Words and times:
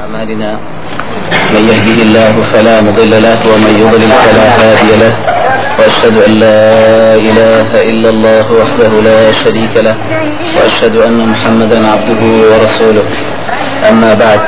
أعمالنا. 0.00 0.50
من 1.54 1.62
يهده 1.72 1.98
الله 2.02 2.34
فلا 2.52 2.80
مضل 2.80 3.22
له 3.22 3.40
ومن 3.52 3.72
يضلل 3.82 4.12
فلا 4.24 4.46
هادي 4.60 4.90
له. 5.02 5.14
وأشهد 5.78 6.16
أن 6.26 6.32
لا 6.44 7.14
إله 7.28 7.70
إلا 7.90 8.08
الله 8.14 8.46
وحده 8.60 8.92
لا 9.08 9.32
شريك 9.32 9.74
له. 9.76 9.96
وأشهد 10.56 10.96
أن 10.96 11.18
محمدا 11.32 11.78
عبده 11.92 12.22
ورسوله. 12.50 13.04
أما 13.90 14.14
بعد 14.14 14.40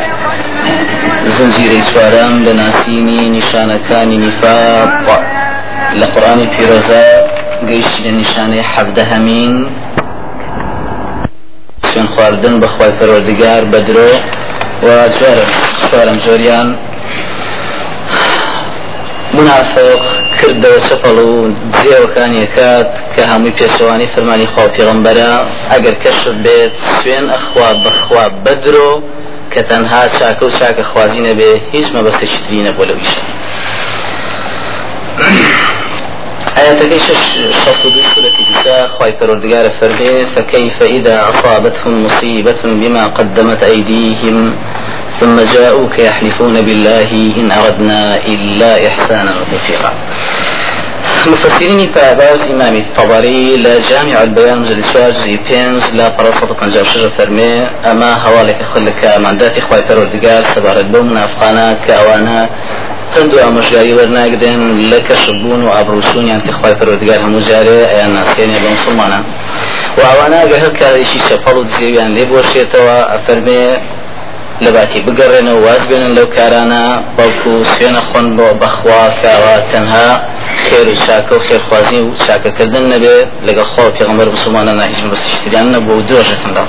زنجيري 1.27 1.81
سواران 1.95 2.45
لناسيني 2.45 3.29
نشانكان 3.39 4.11
نفاق. 4.27 5.23
لقرآن 6.01 6.41
بيروزا 6.59 7.05
قيش 7.69 7.93
لنشاني 8.05 8.63
حفظ 8.63 8.99
همين 9.13 9.55
سوێن 11.93 12.09
خواردن 12.15 12.55
بەخوای 12.61 12.93
پەروەردگار 12.99 13.63
بەدرۆ 13.73 14.11
و 14.83 15.09
زۆرم 15.19 15.51
زۆرم 15.93 16.19
زۆریان 16.27 16.69
منافق 19.39 20.01
کردەوە 20.39 20.79
چپەڵ 20.89 21.19
و 21.29 21.51
جێوەکانی 21.83 22.47
کات 22.57 22.91
کە 23.15 23.23
هەمووی 23.31 23.53
پێشەوانی 23.59 24.07
فەرمانی 24.15 24.47
خوا 24.53 24.65
پێغمبەرە 24.77 25.31
ئەگەر 25.73 25.95
کەشت 26.03 26.27
بێت 26.45 26.75
سوێن 26.97 27.27
ئەخوا 27.35 27.69
بەخوا 27.85 28.25
بەدرۆ 28.45 28.93
کە 29.53 29.61
تەنها 29.69 30.03
چاکە 30.17 30.43
و 30.47 30.55
چاکە 30.59 30.83
خوازی 30.91 31.23
نەبێ 31.29 31.51
هیچ 31.73 31.87
مەبەستێکی 31.97 32.39
تری 32.45 32.63
نەبوو 32.67 32.89
لەویش 32.89 33.13
آياتك 36.59 36.93
شخص 36.99 37.83
سورة 38.15 38.37
النساء 38.41 38.87
خواهي 38.87 39.13
پروردگار 39.13 39.69
فرمي 39.81 40.27
فكيف 40.37 40.83
إذا 40.83 41.29
أصابتهم 41.29 42.05
مصيبة 42.05 42.63
بما 42.65 43.07
قدمت 43.07 43.63
أيديهم 43.63 44.55
ثم 45.23 45.41
جاءوك 45.55 45.99
يحلفون 45.99 46.61
بالله 46.63 47.11
إن 47.41 47.51
أردنا 47.51 48.27
إلا 48.27 48.87
إحسانا 48.89 49.33
وتوفيقا. 49.39 49.93
مفسرين 51.27 51.91
باباز 51.95 52.41
إمام 52.51 52.77
الطبري 52.77 53.57
لا 53.57 53.75
جامع 53.91 54.23
البيان 54.23 54.59
مجلد 54.59 54.85
سواج 54.93 55.15
زي 55.15 55.39
بينز 55.49 55.95
لا 55.95 56.09
برصة 56.09 56.47
قنجاب 56.61 56.85
شجر 56.85 57.11
فرمي 57.11 57.67
أما 57.91 58.15
هوالك 58.15 58.63
خلك 58.63 59.19
من 59.19 59.37
داتي 59.37 59.61
خواهي 59.61 59.83
پروردگار 59.83 60.43
سبارت 60.55 60.85
بوم 60.85 61.15
نافقانا 61.15 61.77
كأوانا 61.87 62.49
هەندوو 63.17 63.39
ئامۆژگاری 63.45 63.93
وەرناگرن 63.99 64.63
لە 64.91 64.99
کەشبوون 65.09 65.61
و 65.65 65.69
ئابروسونیان 65.77 66.41
کە 66.41 66.51
خخوای 66.57 66.75
پەرۆدگار 66.81 67.19
هەموو 67.25 67.47
جارێ 67.49 67.79
ئەیان 67.93 68.13
ناسێنێ 68.19 68.59
بە 68.63 68.69
مسلمانان 68.77 69.25
و 69.99 70.01
ئەوانە 70.01 70.37
ئەگەر 70.43 70.61
هەر 70.65 70.73
کارێکی 70.81 71.19
و 72.85 74.02
لە 74.61 74.71
باتی 74.77 75.03
بگەڕێنەوە 75.07 75.61
واز 75.67 75.83
بێنن 75.91 76.13
لەو 76.19 76.27
کارانە 76.37 76.83
بەڵکو 77.19 77.53
سوێنە 77.73 78.03
خۆن 78.09 78.27
بۆ 78.37 78.47
بەخوا 78.61 79.03
کاوە 79.23 79.55
تەنها 79.73 80.09
خێر 80.65 80.87
و 80.93 80.95
چاکە 81.05 81.33
و 81.37 81.45
خێرخوازی 81.47 82.01
و 82.05 82.15
چاکەکردن 82.25 82.85
نەبێ 82.93 83.17
لەگەڵ 83.47 83.67
خۆ 83.73 83.85
پێغمبەر 83.97 84.29
مسلمانە 84.37 84.73
ناهیچ 84.79 84.99
بەستیشتیان 85.13 85.67
نەبوو 85.75 85.99
و 85.99 86.07
درۆژەکەندا 86.09 86.65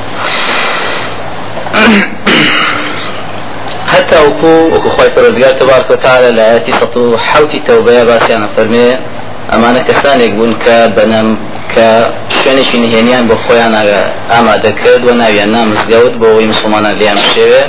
حتى 3.94 4.18
وكو 4.28 4.54
وكو 4.74 4.90
خواهي 4.90 5.10
پروردگار 5.10 5.52
تبارك 5.52 5.90
وتعالى 5.92 6.32
لآياتي 6.32 6.72
سطو 6.72 7.18
حوتي 7.18 7.60
توبة 7.68 8.04
باسيانا 8.04 8.48
فرمي 8.56 8.88
کەسانێک 9.88 10.32
بوون 10.38 10.54
کە 10.64 10.78
بەنەم 10.98 11.30
کە 11.74 11.90
شوێنێکی 12.44 12.78
نهێنیان 12.84 13.24
بۆ 13.30 13.36
خۆیان 13.44 13.74
ئامادەکرد 14.34 15.04
و 15.08 15.12
ناویان 15.22 15.50
نامزگەوت 15.56 16.14
بۆ 16.20 16.26
ئەوەی 16.32 16.48
مسلمانان 16.54 16.96
لیان 17.00 17.20
شێوێ 17.32 17.64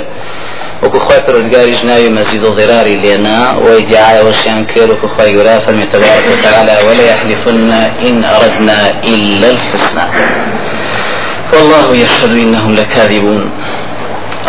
وەکو 0.83 0.99
خۆی 1.05 1.21
پرۆزگاریش 1.25 1.81
ناوی 1.89 2.09
مەزید 2.17 2.43
و 2.43 2.55
ضێراری 2.59 2.95
لێنا 3.03 3.39
وی 3.65 3.81
دیعاەوەشیان 3.89 4.61
کرد 4.71 4.89
وەکو 4.93 5.07
خۆی 5.15 5.31
گەورە 5.35 5.55
فەرمی 5.65 5.85
تبارك 5.93 6.25
وتعالى 6.33 6.75
ولا 6.87 7.03
يحلفن 7.11 7.71
إن 8.07 8.17
أردنا 8.37 8.79
إلا 9.13 9.47
الحسنى. 9.55 10.05
والله 11.53 11.87
يشهد 12.03 12.31
إنهم 12.43 12.75
لكاذبون. 12.79 13.43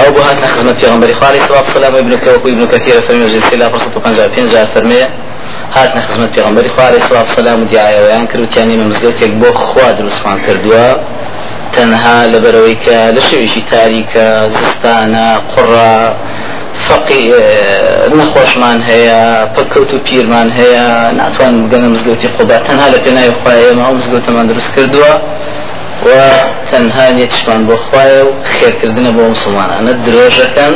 أو 0.00 0.12
بو 0.14 0.20
هات 0.20 0.40
خدمت 0.54 0.76
پیغمبر 0.82 1.08
خالص 1.20 1.42
صلى 1.46 1.56
الله 1.56 1.70
وسلم 1.76 1.94
ابن 1.96 2.14
كوكو 2.24 2.48
ابن 2.48 2.66
كثير 2.66 3.00
فرمي 3.06 3.26
جل 3.32 3.42
سلا 3.50 3.68
فرصة 3.68 4.00
پنجا 4.04 4.24
پنجا 4.36 4.64
فرمي 4.74 5.02
هات 5.74 5.98
خدمت 5.98 6.30
پیغمبر 6.30 6.62
خالص 6.76 7.02
صلى 7.06 7.10
الله 7.10 7.26
عليه 7.30 7.40
وسلم 7.40 7.64
دعاية 7.64 8.00
ويان 8.04 8.26
کرد 8.26 8.48
تیانی 8.50 8.76
مزگوتێک 8.76 9.32
بۆ 9.42 9.50
خوا 9.54 9.92
دروستمان 9.92 10.38
کردووە 10.46 10.86
تەنها 11.76 12.16
لەبەرەوەی 12.32 12.76
کە 12.84 12.98
لە 13.16 13.22
شوێشی 13.28 13.62
تاریکە 13.72 14.26
زستانە 14.56 15.26
قڕە 15.52 15.94
فقی 16.88 17.32
نەخۆشمان 18.18 18.78
هەیە 18.90 19.20
پکەوت 19.56 19.90
و 19.94 19.98
پیرمان 20.06 20.48
هەیە 20.58 20.86
ناتوان 21.20 21.54
بگەنە 21.62 21.88
مزگەوتی 21.94 22.28
قوبات 22.38 22.62
تەنها 22.68 22.86
لە 22.94 22.98
پێناوی 23.04 23.32
خوایە 23.40 23.70
ما 23.78 23.88
مزگەوتەمان 23.98 24.46
دروست 24.50 24.70
کردووە 24.76 25.12
و 26.06 26.08
تەنها 26.70 27.06
نێتشمان 27.18 27.60
بۆ 27.68 27.76
خوایە 27.86 28.20
و 28.26 28.30
خێرکردنە 28.54 29.10
بۆ 29.16 29.22
مسلمانانە 29.34 29.92
درۆژەکەن 30.06 30.74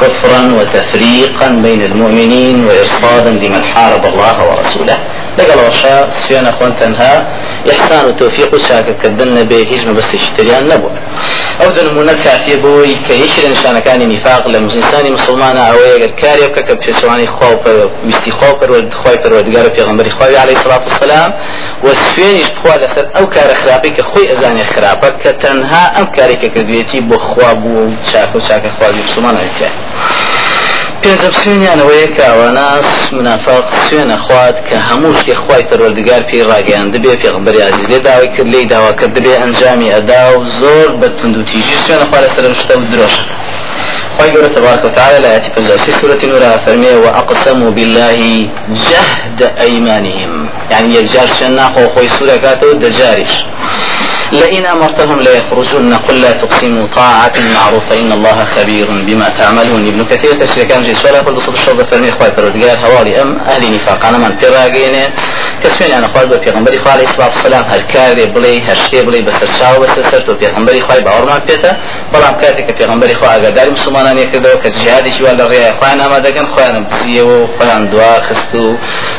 كفرا 0.00 0.52
وتفريقا 0.58 1.48
بين 1.48 1.82
المؤمنين 1.82 2.64
وإرصادا 2.64 3.30
لمن 3.30 3.62
حارب 3.74 4.04
الله 4.04 4.36
ورسوله. 4.50 4.98
لقال 5.38 5.58
وشاء 5.68 6.10
سيانا 6.28 6.52
خوان 6.52 6.72
تنها 6.80 7.28
إحسان 7.70 8.06
وتوفيق 8.06 8.56
شاكر 8.68 8.92
كدن 9.02 9.44
به 9.44 9.62
هجم 9.72 9.94
بس 9.94 10.14
أو 11.62 11.70
دون 11.70 11.94
من 11.94 12.18
كافي 12.24 12.56
بوي 12.56 12.96
كيشر 13.08 13.48
نشان 13.50 13.78
كان 13.78 14.08
نفاق 14.08 14.48
لمزنسان 14.48 15.12
مسلمان 15.12 15.56
أو 15.56 15.74
يقر 15.78 16.10
كاري 16.10 16.42
وكك 16.46 16.70
بشواني 16.88 17.26
خوف 17.26 17.66
ويستي 18.04 18.30
خوف 18.30 18.70
ودخوي 18.70 19.18
فرودقار 19.18 19.68
بيغمبر 19.68 20.08
خوي 20.08 20.36
عليه 20.36 20.56
الصلاة 20.56 20.80
والسلام. 20.88 21.32
وسفين 21.84 22.36
يشبخوا 22.36 22.76
لسر 22.86 23.08
أو 23.16 23.28
كار 23.28 23.54
خرابي 23.54 23.90
كخوي 23.90 24.32
أزاني 24.32 24.64
خرابك 24.64 25.14
كتنها 25.24 26.00
أم 26.00 26.04
كاري 26.04 26.36
ككدويتي 26.36 27.00
بخواب 27.00 27.64
وشاك 27.64 28.34
وشاك 28.34 28.62
خوازي 28.80 29.02
مسلمان 29.08 29.36
أيتاه 29.36 29.70
پێنجم 31.02 31.34
سوێنیانەوەی 31.40 32.06
کە 32.16 32.22
ئەواناس 32.30 32.88
منافق 33.18 33.64
سوێنە 33.84 34.16
خوات 34.24 34.56
کە 34.68 34.76
هەموو 34.88 35.18
شتێک 35.20 35.38
خی 35.44 35.62
پەروەردگار 35.70 36.22
پێی 36.28 36.42
ڕاگەیان 36.50 36.88
دەبێ 36.94 37.12
پێغمبەری 37.22 37.60
عزیز 37.68 37.86
لێ 37.92 37.98
داوای 38.06 38.28
کرد 38.34 38.48
لی 38.54 38.66
داوا 38.72 38.92
کرد 38.98 39.12
دەبێ 39.16 39.34
ئەنجامی 39.40 39.88
ئەدا 39.94 40.22
و 40.36 40.44
زۆر 40.60 40.88
بە 41.00 41.08
تونند 41.16 41.36
و 41.36 41.42
تیژی 41.50 41.76
سوێنە 41.84 42.06
خوا 42.08 42.18
لەسەر 42.24 42.44
شتە 42.60 42.74
و 42.78 42.84
درۆشە 42.92 43.24
خی 44.16 44.30
گەورە 44.32 44.50
تبارك 44.56 44.84
وتعالى 44.84 45.18
لا 45.24 45.30
يأتي 45.34 45.50
في 45.84 45.92
سورة 46.00 46.20
نور 46.24 46.42
فرمي 46.64 46.94
وأقسموا 47.04 47.70
بالله 47.70 48.48
جهد 48.90 49.40
أيمانهم 49.60 50.48
يعني 50.70 50.94
يجار 50.94 51.28
شنا 51.40 51.64
خوي 51.94 52.08
سورة 52.18 52.36
كاتو 52.36 52.72
دجارش 52.72 53.34
لئن 54.32 54.66
أمرتهم 54.66 55.20
ليخرجن 55.20 55.94
قل 55.94 56.20
لا 56.20 56.32
تقسموا 56.32 56.86
طاعة 56.86 57.32
معروفة 57.54 58.00
إن 58.00 58.12
الله 58.12 58.44
خبير 58.44 58.86
بما 58.90 59.28
تعملون. 59.38 59.86
ابن 59.86 60.04
كثير 60.04 60.32
تشري 60.32 60.64
كان 60.64 60.82
جي 60.82 60.94
سؤال 60.94 61.16
قلت 61.16 61.38
صد 61.38 61.52
الشرطة 61.52 61.84
فرمي 61.84 62.10
خواهي 62.10 62.32
فرودقار 62.32 62.76
هوالي 62.76 63.22
أم 63.22 63.38
أهل 63.48 63.74
نفاق؟ 63.74 64.04
أنا 64.04 64.18
من 64.18 64.36
فراغيني 64.38 65.04
كسوين 65.62 65.92
أنا 65.92 66.08
خواهي 66.08 66.26
بيغمبري 66.26 66.78
خواهي 66.78 66.92
عليه 66.92 67.08
الصلاة 67.08 67.26
والسلام 67.26 67.64
هل 67.68 67.80
كاري 67.80 68.24
بلي 68.26 68.62
هشكي 68.62 69.02
بلي 69.02 69.22
بس 69.22 69.42
الشاو 69.42 69.80
بس 69.80 69.98
السرت 69.98 70.28
وبيغمبري 70.28 70.80
خواهي 72.12 72.22
بأورمان 72.22 72.30
بيتا 72.30 72.34
بلام 72.34 72.34
كاتي 72.36 72.62
كبيغمبري 72.62 73.14
خواهي 73.14 73.48
أقدار 73.48 73.70
مسلمان 73.70 74.18
يكردو 74.18 74.58
كجهادي 74.64 75.12
شوال 75.12 75.40
الرياء 75.40 75.76
خواهي 75.80 75.96
ناما 75.96 76.18
دقن 76.18 76.46
خواهي 76.46 76.78
نبزيه 76.78 77.22
وخواهي 77.22 77.84
دعا 77.84 78.20
خستو 78.20 78.74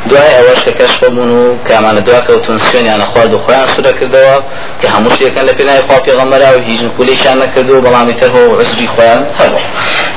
دعا 0.06 0.40
أوش 0.40 0.60
ككشف 0.66 1.04
منو 1.04 1.58
كمان 1.68 2.04
دعا 2.04 2.20
كوتون 2.20 2.60
سوين 2.60 2.88
أنا 2.88 3.06
خواهي 3.06 3.28
دو 3.28 3.38
خواهي 3.40 3.68
سورة 3.76 3.92
كردوا 3.92 4.42
كهموش 4.82 5.22
يكن 5.22 5.36
كان 5.36 5.46
لبناء 5.46 5.88
خوا 5.88 6.00
پیغمبر 6.00 6.42
و 6.56 6.60
هیچ 6.60 6.82
کلی 6.98 7.16
شان 7.16 7.38
نکردو 7.38 7.82
بلام 7.82 8.12
تر 8.12 8.32
عزری 8.60 8.88
خوان 8.88 9.26
هر 9.40 9.52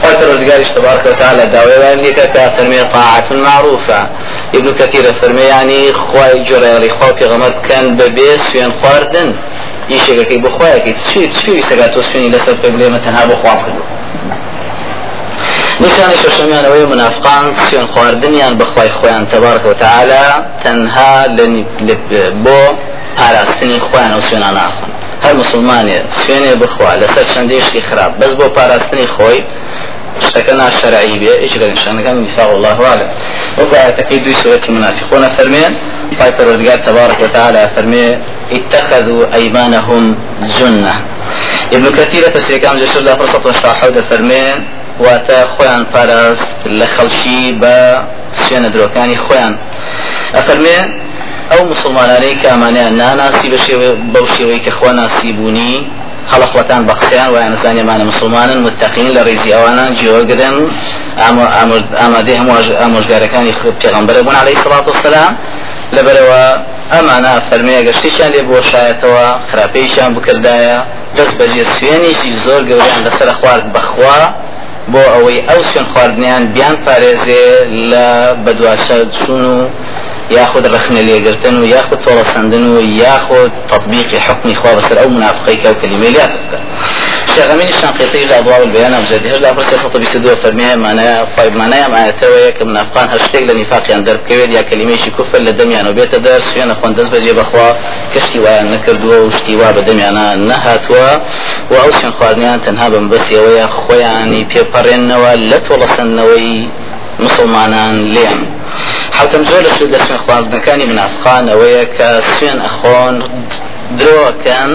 خاطر 0.02 0.30
الرجال 0.30 0.64
تبارك 0.74 1.06
وتعالى 1.06 1.46
دعوة 1.46 1.78
وان 1.78 2.04
يكا 2.04 2.48
فرمي 2.56 2.84
طاعة 2.84 3.24
معروفة 3.32 4.08
ابن 4.54 4.74
كثير 4.74 5.12
فرمي 5.12 5.40
يعني 5.40 5.92
خواي 5.92 6.38
جرى 6.38 6.90
خوا 6.90 7.12
پیغمبر 7.12 7.52
كان 7.68 7.96
ببيس 7.96 8.42
فين 8.42 8.72
خواردن. 8.82 9.34
یشێگەکەی 9.90 10.38
بخوایەکەی. 10.46 10.94
چی 11.38 11.62
سەگات 11.68 11.90
تۆ 11.94 12.00
سوێنی 12.08 12.30
لەسەر 12.34 12.54
پێ 12.60 12.68
بڵێمە 12.74 12.98
تەنها 13.04 13.24
بۆ 13.28 13.34
خوام 13.42 13.58
کردو؟ 13.64 13.82
نیشانی 15.80 16.16
شەشەمیانەوەی 16.22 16.86
منافقان 16.92 17.46
سوێن 17.66 17.86
خواردنیان 17.92 18.52
بەخوای 18.60 18.90
خۆیان 18.98 19.24
تەبارکە 19.32 19.66
و 19.72 19.74
تعالی 19.84 20.24
تەنها 20.64 21.12
بۆ 22.44 22.60
پاراستنی 23.18 23.78
خۆیان 23.86 24.12
و 24.18 24.20
سوێنان 24.28 24.54
ناخۆن. 24.58 24.90
هەر 25.24 25.34
مسلمانێ 25.42 25.98
سوێنێ 26.20 26.52
بخوا 26.62 26.90
لەسەر 27.02 27.24
چەندی 27.34 27.60
شتی 27.66 27.80
خراپ. 27.88 28.12
بەس 28.20 28.32
بۆ 28.38 28.46
پاراستنی 28.56 29.06
خۆی 29.14 29.40
شتەکە 30.26 30.52
ناشەرعی 30.60 31.16
بێ 31.22 31.34
لە 31.60 31.66
نیشانەکان 31.74 32.16
نفاق 32.24 32.50
الله 32.56 32.78
أعلم 32.90 33.10
وقع 33.58 33.76
آياتكي 33.84 34.18
دوي 34.18 34.34
سورة 34.42 34.64
المنافقون 34.68 35.28
فرمين 35.28 35.72
قال 36.20 36.32
فرودقار 36.38 36.78
تبارك 36.78 37.20
وتعالى 37.20 37.70
فرمي 37.76 38.06
اتخذوا 38.52 39.34
أيمانهم 39.34 40.16
جنة. 40.58 40.94
ابن 41.72 41.86
كثير 41.90 42.22
تسري 42.28 42.58
كام 42.58 42.76
جسر 42.76 43.00
لا 43.00 43.16
فرصة 43.16 43.48
وشرح 43.48 43.80
حول 43.80 44.02
فرمين 44.02 44.64
واتە 45.00 45.38
خۆیان 45.54 45.84
پاراست 45.92 46.50
لە 46.78 46.86
خەڵکی 46.94 47.42
بە 47.62 47.76
سوێنە 48.38 48.68
درۆکانی 48.74 49.16
خۆیان 49.24 49.54
ئەفەرمێ 50.36 50.78
ئەو 51.50 51.60
مسلمانانەی 51.72 52.34
کە 52.40 52.46
ئەمانیان 52.52 52.92
ناناسی 53.02 53.48
بە 53.52 53.58
بەو 54.14 54.26
شێوەی 54.36 54.60
کە 54.64 54.70
خۆ 54.78 54.90
ناسی 55.00 55.32
بوونی 55.38 55.74
خەڵقوەتان 56.30 56.82
بە 56.88 56.94
قسەیان 57.00 57.30
وایە 57.34 57.48
نزانێمانە 57.54 58.04
مسلمانن 58.12 58.58
متتەقین 58.66 59.10
لە 59.16 59.20
ڕێزی 59.26 59.50
ئەوانان 59.56 59.90
جیۆگرن 59.98 60.56
ئامادەی 62.00 62.36
هەموو 62.40 62.56
ئامۆژگارەکانی 62.82 63.52
پێغمبەر 63.82 64.16
بوون 64.24 64.36
عليه 64.42 64.56
سڵات 64.64 64.84
وسلام 64.88 65.32
لەبەرەوە 65.98 66.44
ئەمانە 66.92 67.32
فەرمەیە 67.48 67.82
گەشتیشان 67.88 68.30
لێ 68.34 68.42
بۆ 68.48 68.58
شایەتەوە 68.70 69.26
خراپەیشان 69.50 70.10
بکردایە. 70.16 70.78
دەست 71.16 71.34
بەجێ 71.40 71.64
سوێنێکی 71.74 72.30
زۆر 72.44 72.62
گەوریان 72.70 73.00
لەسەر 73.06 73.28
خوارد 73.38 73.66
بەخوا 73.74 74.18
بۆ 74.92 75.02
ئەوەی 75.14 75.40
ئەو 75.48 75.60
سوێن 75.70 75.86
خواردنیان 75.92 76.44
بیان 76.54 76.76
پارێزێ 76.86 77.44
لە 77.90 78.06
بەدواشە 78.44 78.98
چون 79.18 79.42
و 79.54 79.58
یاخود 80.36 80.64
رخنە 80.74 81.00
لێگرتن 81.08 81.54
و 81.62 81.64
یاخود 81.74 82.00
تۆڵە 82.04 82.24
سندن 82.34 82.64
و 82.74 82.80
یاخود 83.04 83.52
تطبیقی 83.72 84.18
حکمی 84.26 84.54
خوا 84.54 84.70
بەسەر 84.76 84.96
ئەو 85.00 85.08
منافقی 85.16 85.56
کە 87.34 87.40
و 87.40 87.46
کلمەی 87.46 87.64
لات 87.64 87.64
بکە 87.64 87.64
شغمين 87.64 87.68
الشنقيطي 87.68 88.24
لأضواء 88.24 88.62
البيان 88.62 88.94
أبجدي 88.94 89.28
هج 89.28 89.40
لأبرس 89.42 89.72
يسطو 89.72 89.98
بيسدو 89.98 90.36
فرمية 90.36 90.74
معناها 90.74 91.26
طيب 91.36 91.56
معناها 91.56 91.88
ما 91.88 92.08
يتوي 92.08 92.52
كمنافقان 92.52 93.08
هشتيك 93.08 93.42
لنفاق 93.50 93.90
يان 93.90 94.04
درب 94.04 94.20
كويد 94.28 94.52
يا 94.52 94.62
كلمة 94.62 94.96
شي 94.96 95.10
كفر 95.10 95.38
لدميان 95.38 95.86
وبيت 95.86 96.14
درس. 96.14 96.56
يانا 96.56 96.74
خوان 96.74 96.94
دز 96.94 97.08
بجي 97.08 97.32
بخوا. 97.32 97.72
كشتي 98.14 98.38
ويا 98.40 98.62
نكردوا 98.62 99.20
وشتي 99.20 99.56
وا 99.56 99.70
بدميانا 99.70 100.34
نهاتوا. 100.34 101.20
وأوسين 101.70 102.12
خواردنيان 102.12 102.62
تنها 102.62 102.88
بمبس 102.88 103.30
يويا 103.30 103.66
خوياني 103.66 104.44
بيبرنوا 104.44 105.34
لتولسنوي 105.34 106.68
مسلمانان 107.18 108.14
لێم 108.14 108.40
حوتم 109.12 109.44
زۆر 109.44 109.62
لە 109.66 109.78
سود 109.78 109.94
لە 109.94 109.98
سوێن 110.06 110.18
خواردنەکانی 110.26 110.86
منافقان 110.92 111.44
ئەوەیە 111.48 111.84
کە 111.96 112.08
سوێن 112.34 112.58
درۆکەن 113.98 114.70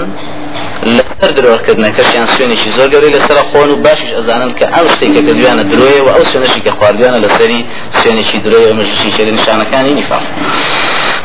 لەسەر 0.86 1.32
درۆکردنەکەشیان 1.38 2.28
سوێنێکی 2.34 2.70
زۆر 2.78 2.88
گەوری 2.94 3.12
لەسەر 3.16 3.38
خۆن 3.50 3.70
و 3.72 3.76
باشیش 3.86 4.12
ئەزانن 4.18 4.52
کە 4.60 4.66
ئەم 4.74 4.86
شتێکە 4.94 5.22
کردویانە 5.28 5.64
درۆیە 5.72 6.02
و 6.06 6.10
ئەو 6.16 6.24
سوێنشی 6.32 6.62
کە 6.66 6.72
خواردویانە 6.78 7.20
لەسەری 7.26 7.62
سوێنێکی 7.98 8.40
درۆی 8.46 8.66
و 8.70 8.74
مژشی 8.80 9.12
شێری 9.18 9.32
نیشانەکانی 9.38 9.94
نیفاق 10.00 10.24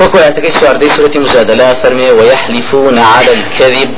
وەکو 0.00 0.16
آياتەکەی 0.22 0.52
سواردەی 0.58 0.90
سورەتی 0.96 1.18
مجادلە 1.24 1.68
فەرمێ 1.82 2.08
ويحلفون 2.18 2.96
على 3.12 3.32
الكذب 3.38 3.90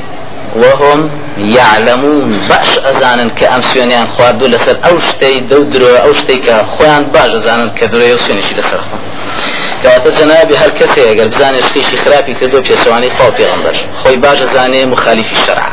وهم 0.62 1.11
يعلمون. 1.38 2.41
باش 2.49 2.70
ازانن 2.91 3.31
كأم 3.31 3.62
سوينيان 3.62 4.06
خواردو 4.06 4.47
لسر 4.47 4.76
أو 4.85 4.99
شتي 5.09 5.38
دو 5.41 5.62
درو 5.62 5.87
أو 5.87 6.12
شتي 6.12 6.37
كخوان 6.47 7.05
باش 7.05 7.31
ازانن 7.31 7.69
كدرو 7.79 8.02
يو 8.02 8.19
سوينشي 8.19 8.55
لسر 8.55 8.81
خوان 8.87 9.02
کەواتە 9.87 10.11
جەنابی 10.19 10.56
هەر 10.62 10.71
کەسێ 10.79 11.03
ئەگەر 11.11 11.29
بزانێ 11.33 11.61
شتێکی 11.67 11.97
خراپی 12.05 12.35
کردو 12.41 12.59
پێچەوانی 12.67 13.11
خوا 13.17 13.29
پێغەمبەر 13.38 13.77
خۆی 14.00 14.19
باشە 14.25 14.47
زانێ 14.55 14.81
مخالیفی 14.93 15.37
شەرع 15.44 15.69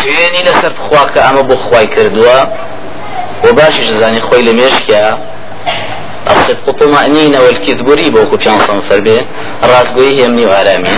سوێنی 0.00 0.42
لەسەر 0.48 0.72
بخوا 0.78 1.02
کە 1.12 1.20
ئەمە 1.26 1.42
بۆ 1.48 1.56
خوای 1.64 1.86
کردووە 1.94 2.38
و 3.44 3.46
باشیش 3.58 3.88
زانی 4.00 4.20
خۆی 4.26 4.42
لە 4.48 4.52
مێشکە 4.58 5.02
الصدق 6.32 6.66
طمأنينة 6.80 7.38
والكذب 7.44 7.90
ريبة 7.90 8.20
وكو 8.22 8.36
بيان 8.36 8.58
صنفر 8.68 9.00
به 9.00 9.18
رازقوي 9.62 10.10
يمني 10.22 10.44
وآرامي 10.46 10.96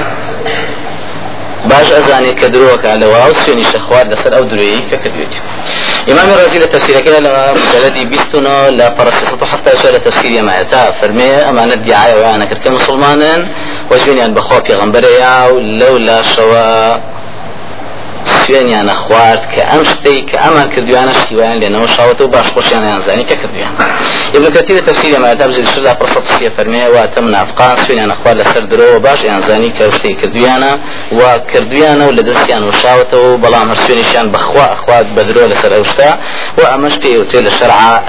باش 1.64 1.88
ئەزانێت 1.97 2.37
کە 2.41 2.49
درۆکە 2.55 2.93
لەوە 3.03 3.20
و 3.31 3.35
سوێنی 3.43 3.67
شەخوار 3.73 4.05
لەسەر 4.12 4.32
ئەو 4.37 4.44
درۆیی 4.50 4.82
کە 4.91 4.97
کردوێتی 5.03 5.41
إمام 6.12 6.31
الرازي 6.31 6.58
لتفسيرك 6.58 7.06
لا 7.06 7.55
مجلدي 7.55 8.05
بيستنا 8.05 8.70
لا 8.70 8.88
برسسة 8.88 9.47
حتى 9.47 9.70
شو 9.82 9.97
تفسير 9.97 10.43
ما 10.43 10.62
تا 10.62 10.91
فرمي 10.91 11.31
أما 11.50 11.64
ندي 11.64 11.94
عاية 11.94 12.17
وأنا 12.20 12.44
كرت 12.44 12.69
مسلمان 12.69 13.49
وجبني 13.91 14.25
أن 14.25 14.35
بخوا 14.35 14.58
في 18.46 18.58
غنبريا 18.58 18.82
ولولا 18.82 18.82
شوا 18.82 18.82
سوێنیان 18.82 18.87
نەخوارد 18.90 19.43
کە 19.55 19.62
ئەم 19.70 19.82
شتەی 19.90 20.20
کە 20.31 20.37
ئەمان 20.44 20.69
کردویانە 20.75 21.12
شتیوان 21.23 21.61
لێنەوە 21.61 21.88
شاوەتە 21.96 22.20
و 22.20 22.28
باش 22.28 22.46
خۆشیان 22.55 23.00
زانی 23.06 23.25
کە 23.25 23.37
کردویان. 23.43 23.75
ابن 24.34 24.50
كثير 24.50 24.81
تفسير 24.81 25.19
ما 25.20 25.32
يدام 25.32 25.50
زي 25.50 25.64
شذا 25.64 25.93
برصة 25.93 26.23
سيا 26.38 26.50
فرمية 26.58 26.88
واتم 26.88 27.28
نافقان 27.28 27.76
سوين 27.87 28.11
أخوار 28.11 28.37
لسر 28.37 28.64
درو 28.64 28.99
باش 28.99 29.25
ينزاني 29.25 29.70
كوشتي 29.70 30.14
كردويانا 30.14 30.78
وكردويانا 31.12 32.06
ولدسيان 32.06 32.64
وشاوته 32.64 33.19
وبلام 33.19 33.70
هرسوين 33.70 34.05
شان 34.12 34.32
بخوا 34.32 34.73
أخوات 34.73 35.06
بدرو 35.06 35.46
لسر 35.46 35.76
أوشتا 35.76 36.19
وأمش 36.58 36.93
في 37.02 37.19
وتيل 37.19 37.46
الشرع 37.46 38.02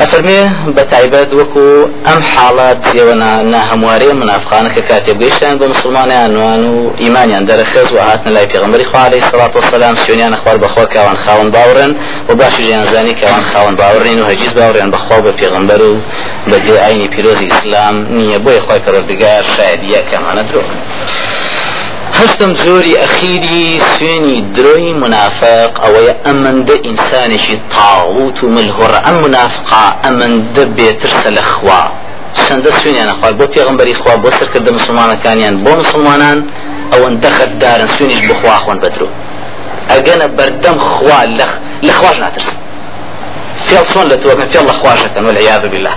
اليمين 0.00 0.06
والغموس 0.06 0.06
واتا 0.06 0.12
سويني 0.12 0.46
درو 0.46 0.50
أفرمي 0.50 0.72
بتعبد 0.72 1.34
وكو 1.34 1.88
أم 2.06 2.22
حالات 2.22 2.88
زيونا 2.88 3.42
ناهمواري 3.42 4.12
منافقانك 4.12 4.78
كاتب 4.78 5.22
قيشتان 5.22 5.58
بمسلمان 5.58 6.10
عنوان 6.10 6.90
إيمانيان 7.00 7.44
درخز 7.44 7.92
وهاتنا 7.92 8.30
لا 8.30 8.44
پیغمبر 8.44 8.84
خوا 8.84 9.00
عليه 9.00 9.26
الصلاة 9.26 9.50
والسلام 9.54 9.96
سوينيان 10.06 10.32
أخبار 10.32 10.56
بخوا 10.56 10.84
كوان 10.84 11.16
خاون 11.16 11.50
باورن 11.50 11.96
وباشي 12.30 12.62
جيان 12.62 12.86
زاني 12.92 13.14
كوان 13.14 13.42
خاون 13.42 13.76
باورين 13.76 14.22
وهجيز 14.22 14.52
باورين 14.52 14.90
بخوا 14.90 15.18
بپیغمبر 15.18 15.96
بجي 16.46 16.78
عيني 16.78 17.08
پیروز 17.08 17.42
إسلام 17.52 18.06
نية 18.10 18.36
بوي 18.36 18.60
خواي 18.60 18.80
پروردگار 18.80 19.44
شاید 19.56 19.84
يكا 19.84 20.42
دروك 20.42 20.64
هەستم 22.20 22.50
زۆری 22.64 22.94
ئەخیری 23.02 23.80
سوێنی 23.92 24.38
درۆی 24.56 24.92
منافق 25.02 25.72
ئەوەیە 25.84 26.14
ئەمەندە 26.26 26.76
ئینسانێکی 26.86 27.56
تاوت 27.74 28.38
و 28.44 28.46
ملهۆڕ 28.56 28.94
ئەم 29.06 29.16
منافقا 29.24 29.84
ئەمەندە 30.04 30.64
بێترسە 30.76 31.30
لە 31.36 31.42
خوا 31.52 31.82
چەندە 32.36 32.70
سوێنیان 32.78 33.10
خوارد 33.18 33.36
بۆ 33.40 33.46
پێغمبەری 33.54 33.94
خوا 34.00 34.14
بۆ 34.22 34.30
سەرکردە 34.38 34.70
مسلمانەکانیان 34.78 35.54
بۆ 35.64 35.72
مسلمانان 35.82 36.38
ئەوەندە 36.92 37.30
خەتدارن 37.36 37.88
سوێنیش 37.94 38.20
بخوا 38.30 38.56
خوۆن 38.64 38.78
بەدرو 38.82 39.08
ئەگەنە 39.90 40.26
بەردەم 40.36 40.76
خوا 40.90 41.20
لە 41.86 41.92
خواش 41.98 42.16
ناترسن 42.24 42.56
فيل 43.66 43.84
صون 43.92 44.08
لتوكن 44.08 44.48
في 44.48 44.58
الله 44.60 44.72
خواشة 44.72 45.14
والعياذ 45.26 45.68
بالله. 45.68 45.94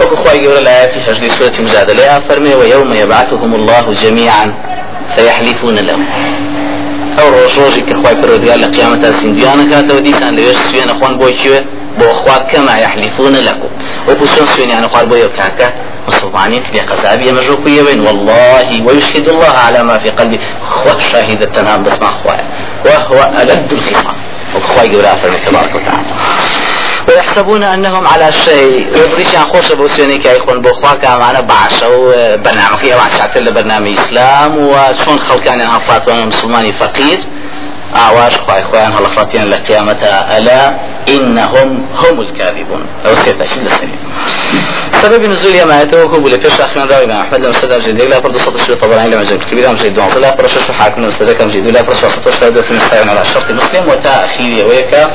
وكو 0.00 0.16
خواي 0.16 0.44
يقول 0.44 0.58
الآيات 0.58 0.90
في 1.20 1.30
سورة 1.30 1.52
مجادلة 1.66 2.20
فرمي 2.28 2.54
ويوم 2.54 2.92
يبعثهم 2.92 3.54
الله 3.54 3.84
جميعا. 4.02 4.46
فيحلفون 5.16 5.76
له 5.88 5.96
ڕۆژ 7.34 7.52
ڕۆژی 7.62 7.82
کە 7.88 7.94
خخوای 7.98 8.16
پرۆدگار 8.22 8.58
لە 8.64 8.68
قیامەتا 8.74 9.08
سندیانە 9.20 9.64
کاتەوە 9.70 10.00
دیسان 10.06 10.32
لەوێش 10.38 10.58
سوێنە 10.68 10.94
خۆن 11.00 11.12
بۆ 11.20 11.28
کوێ 11.40 11.60
بۆ 11.98 12.06
خوا 12.20 12.36
کەما 12.50 12.74
یحلیفونە 12.84 13.40
لەکو 13.48 13.68
وەکو 14.08 14.24
چۆن 14.32 14.46
سوێنیانە 14.52 14.88
خوار 14.92 15.06
بۆ 15.10 15.16
یو 15.24 15.30
کاکە 15.38 15.68
مسلمانين 16.08 16.62
في 16.72 16.80
قزابية 16.80 17.32
مجروك 17.32 17.66
يبين 17.66 18.00
والله 18.06 18.68
ويشهد 18.86 19.28
الله 19.28 19.54
على 19.66 19.80
ما 19.88 19.96
في 19.98 20.10
قلبي 20.18 20.38
خوا 20.70 20.92
شاهد 21.12 21.42
التنام 21.42 21.82
بس 21.82 21.96
ما 22.02 22.10
خوايا 22.18 22.44
وهو 22.84 23.20
ألد 23.40 23.72
الخصام. 23.72 24.16
وخواي 24.56 24.88
قبل 24.88 25.38
تبارك 25.46 25.74
وتعالى 25.74 26.14
ويحسبون 27.08 27.62
أنهم 27.62 28.06
على 28.06 28.32
شيء. 28.32 28.86
ودريش 28.92 29.34
عن 29.34 29.44
خوش 29.44 29.72
بوسيوني 29.72 30.18
كي 30.18 30.36
يكون 30.36 30.62
بوخواك 30.62 31.04
معنا 31.06 31.40
بعشا 31.40 31.86
وبرنامج 31.86 32.84
وعن 32.96 33.10
شعتل 33.18 33.52
برنامج 33.52 33.98
إسلام 33.98 34.58
وشون 34.58 35.18
خلقان 35.18 35.60
هفات 35.60 36.08
وأنا 36.08 36.24
مسلماني 36.24 36.72
فقير. 36.72 37.18
أعواش 37.96 38.36
خواي 38.36 38.62
خوان 38.62 38.92
هلخرتين 38.92 39.50
لقيامتها 39.50 40.38
ألا 40.38 40.74
إنهم 41.08 41.86
هم 41.96 42.20
الكاذبون. 42.20 42.86
أو 43.06 43.14
شد 43.26 43.40
السنين 43.40 43.98
سبب 45.02 45.24
نزول 45.24 45.62
ما 45.64 45.82
يتوكل 45.82 46.20
بلا 46.20 46.36
بيش 46.36 46.60
أخيرا 46.60 46.84
راوي 46.84 47.06
مع 47.06 47.20
أحمد 47.20 47.44
لما 47.44 47.52
جديد 47.78 48.00
لا 48.00 48.20
فرد 48.20 48.36
صوت 48.36 48.54
الشيء 48.56 48.74
طبعا 48.74 49.06
لما 49.06 49.24
جد 49.24 49.42
كبيرا 49.50 49.72
مجد 49.72 49.94
دون 49.94 50.04
لا 50.20 50.36
فرش 50.36 50.50
حاكم 50.78 51.02
لما 51.02 51.32
كم 51.32 51.48
جديد 51.48 51.66
لا 51.68 51.82
فرش 51.82 52.04
وسط 52.04 52.26
وشهد 52.26 52.60
في 52.60 52.70
على 53.10 53.24
شرط 53.34 53.50
مسلم 53.50 53.88
وتأخير 53.88 54.66
ويكا 54.66 55.10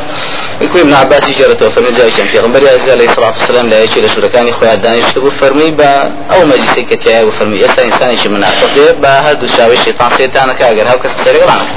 يكون 0.62 0.82
ابن 0.82 0.94
عباس 0.94 1.30
جرته 1.40 1.70
فرمي 1.70 1.92
جاي 1.92 2.12
كان 2.12 2.28
في 2.28 2.40
غنبري 2.40 2.70
عز 2.70 2.90
عليه 2.90 3.10
الصلاة 3.10 3.28
والسلام 3.40 3.70
لا 3.70 3.84
يشيل 3.84 4.10
شركان 4.10 4.52
خويا 4.54 4.76
داني 4.76 5.00
يشتبه 5.00 5.30
فرمي 5.30 5.72
با 5.72 6.12
أو 6.32 6.46
مجلسي 6.46 6.84
كتيا 6.84 7.24
وفرمي 7.24 7.58
يسا 7.58 7.86
إنسان 7.86 8.12
يشي 8.12 8.30
منافق 8.30 8.92
با 8.92 9.10
هر 9.10 9.34
دو 9.34 9.48
شاوي 9.58 9.76
الشيطان 9.80 10.10
سيطانك 10.18 10.62
أجر 10.62 10.88
هاو 10.88 11.00
كسري 11.00 11.42
عنك 11.42 11.68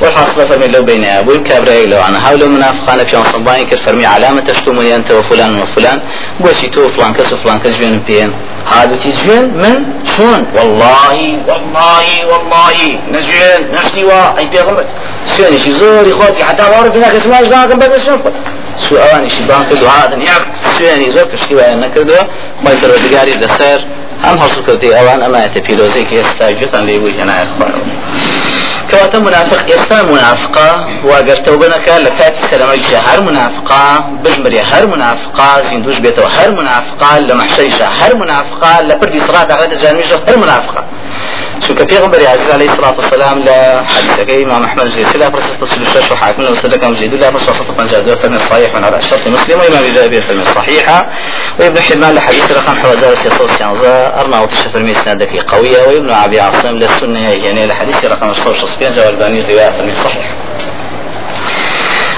والحاصل 0.00 0.48
فرمي 0.48 0.66
لو 0.66 0.82
بين 0.82 1.04
أبوي 1.04 1.38
كابري 1.38 1.86
لو 1.86 2.00
أنا 2.00 2.28
هاولو 2.28 2.48
منافقان 2.48 3.04
في 3.06 3.16
صباين 3.32 3.66
كر 3.66 3.76
فرمي 3.76 4.06
علامة 4.06 4.40
تشتمني 4.40 4.96
أنت 4.96 5.10
وفلان 5.10 5.62
وفلان. 5.62 6.00
بوشي 6.40 6.68
تو 6.68 6.88
فلان 6.88 7.14
كس 7.14 7.32
وفلان 7.32 7.58
كس 7.58 7.76
جوين 7.76 7.98
بين 7.98 8.32
هذا 8.72 8.96
تجوين 8.96 9.44
من 9.44 9.84
شون؟ 10.16 10.46
والله 10.54 11.38
والله 11.48 12.26
والله. 12.26 12.98
نجوين 13.08 13.60
نشتي 13.74 14.12
أي 14.38 14.44
بيغمت 14.44 14.86
سوين 15.26 15.58
شي 15.58 15.72
زوري 15.72 16.12
خوتي 16.12 16.44
حتى 16.44 16.62
وارد 16.62 16.92
بناك 16.92 17.14
اسماش 17.14 17.46
باقم 17.46 17.78
بدل 17.78 18.00
شنو 18.00 18.18
سؤالي 18.88 19.28
شي 19.28 19.42
بان 19.48 19.64
كدو 19.70 19.86
هذا 19.86 20.16
ياك. 20.16 20.42
سوين 20.78 21.10
زور 21.10 21.24
كشتي 21.24 21.54
وين 21.54 21.80
نكردو. 21.80 22.14
ما 22.64 22.70
يترو 22.72 22.96
دقاري 22.96 23.34
دسر. 23.34 23.80
هم 24.24 24.38
حصل 24.38 24.64
كوتي 24.66 25.00
أوان 25.00 25.22
أما 25.22 25.44
يتبيلوزي 25.44 26.04
كي 26.04 26.16
يستاجوتان 26.16 26.86
ليبوي 26.86 27.12
هنا 27.20 27.42
اخبارو 27.42 27.78
کەواتە 28.90 29.18
منافق 29.28 29.60
ئێستا 29.70 29.98
منافقا 30.12 30.70
واگەرتەوە 31.10 31.56
بنەکە 31.62 31.94
لە 32.04 32.10
کاتی 32.18 32.42
سەلەمەیشە 32.50 32.98
هەر 33.08 33.20
منافقا 33.28 33.84
بژمرێ 34.24 34.62
هەر 34.70 34.84
منافقا 34.92 35.50
زیندوش 35.68 35.96
بێتەوە 36.04 36.28
هەر 36.36 36.50
منافقا 36.58 37.12
لە 37.28 37.34
مەحشەیشە 37.40 37.88
هەر 38.00 38.12
منافقا 38.22 38.74
لە 38.88 38.94
پردی 39.00 39.20
سڕات 39.26 39.46
داغێت 39.50 39.70
دەجانمیشە 39.74 40.16
هەر 40.28 40.36
منافقا 40.42 40.82
چونکە 41.64 41.84
پێغمبەری 41.90 42.26
عزیز 42.26 42.50
عليه 42.50 42.70
الصلاة 42.70 42.96
والسلام 42.98 43.42
لە 43.44 43.84
حديثەکەی 43.92 44.44
إمام 44.44 44.64
أحمد 44.64 44.90
جيسي 44.90 45.18
لا 45.18 45.28
برسس 45.28 45.58
تصل 45.60 45.80
الشش 45.82 46.10
وحاكم 46.10 46.42
لو 46.42 46.54
صدق 46.54 46.84
مجيد 46.84 47.14
لا 47.14 47.30
برسس 47.30 47.48
وسط 47.48 47.70
فنجر 47.70 48.00
دو 48.00 48.16
فرم 48.16 48.38
صحيح 48.38 48.74
على 48.74 48.98
الشرط 48.98 49.28
مسلم 49.28 49.58
وإمام 49.58 49.84
ابي 49.96 50.22
فرم 50.22 50.44
صحيحة 50.54 51.06
وإبن 51.60 51.80
حبان 51.80 52.18
رقم 52.56 52.78
حوازار 52.78 53.14
سيصوص 53.14 53.60
ينزا 53.60 54.20
أرنا 54.20 54.40
وتشفر 54.40 54.78
من 54.78 54.94
سنادك 54.94 55.36
قوية. 55.36 55.82
وإبن 55.88 56.10
أبي 56.10 56.40
عاصم 56.40 56.78
للسنة 56.78 57.28
يعني 57.28 57.66
لحديث 57.66 58.04
رقم 58.04 58.32
66 58.34 59.06
والباني 59.06 59.40
رواية 59.40 59.70
فرم 59.70 59.92
صحيح. 60.04 60.26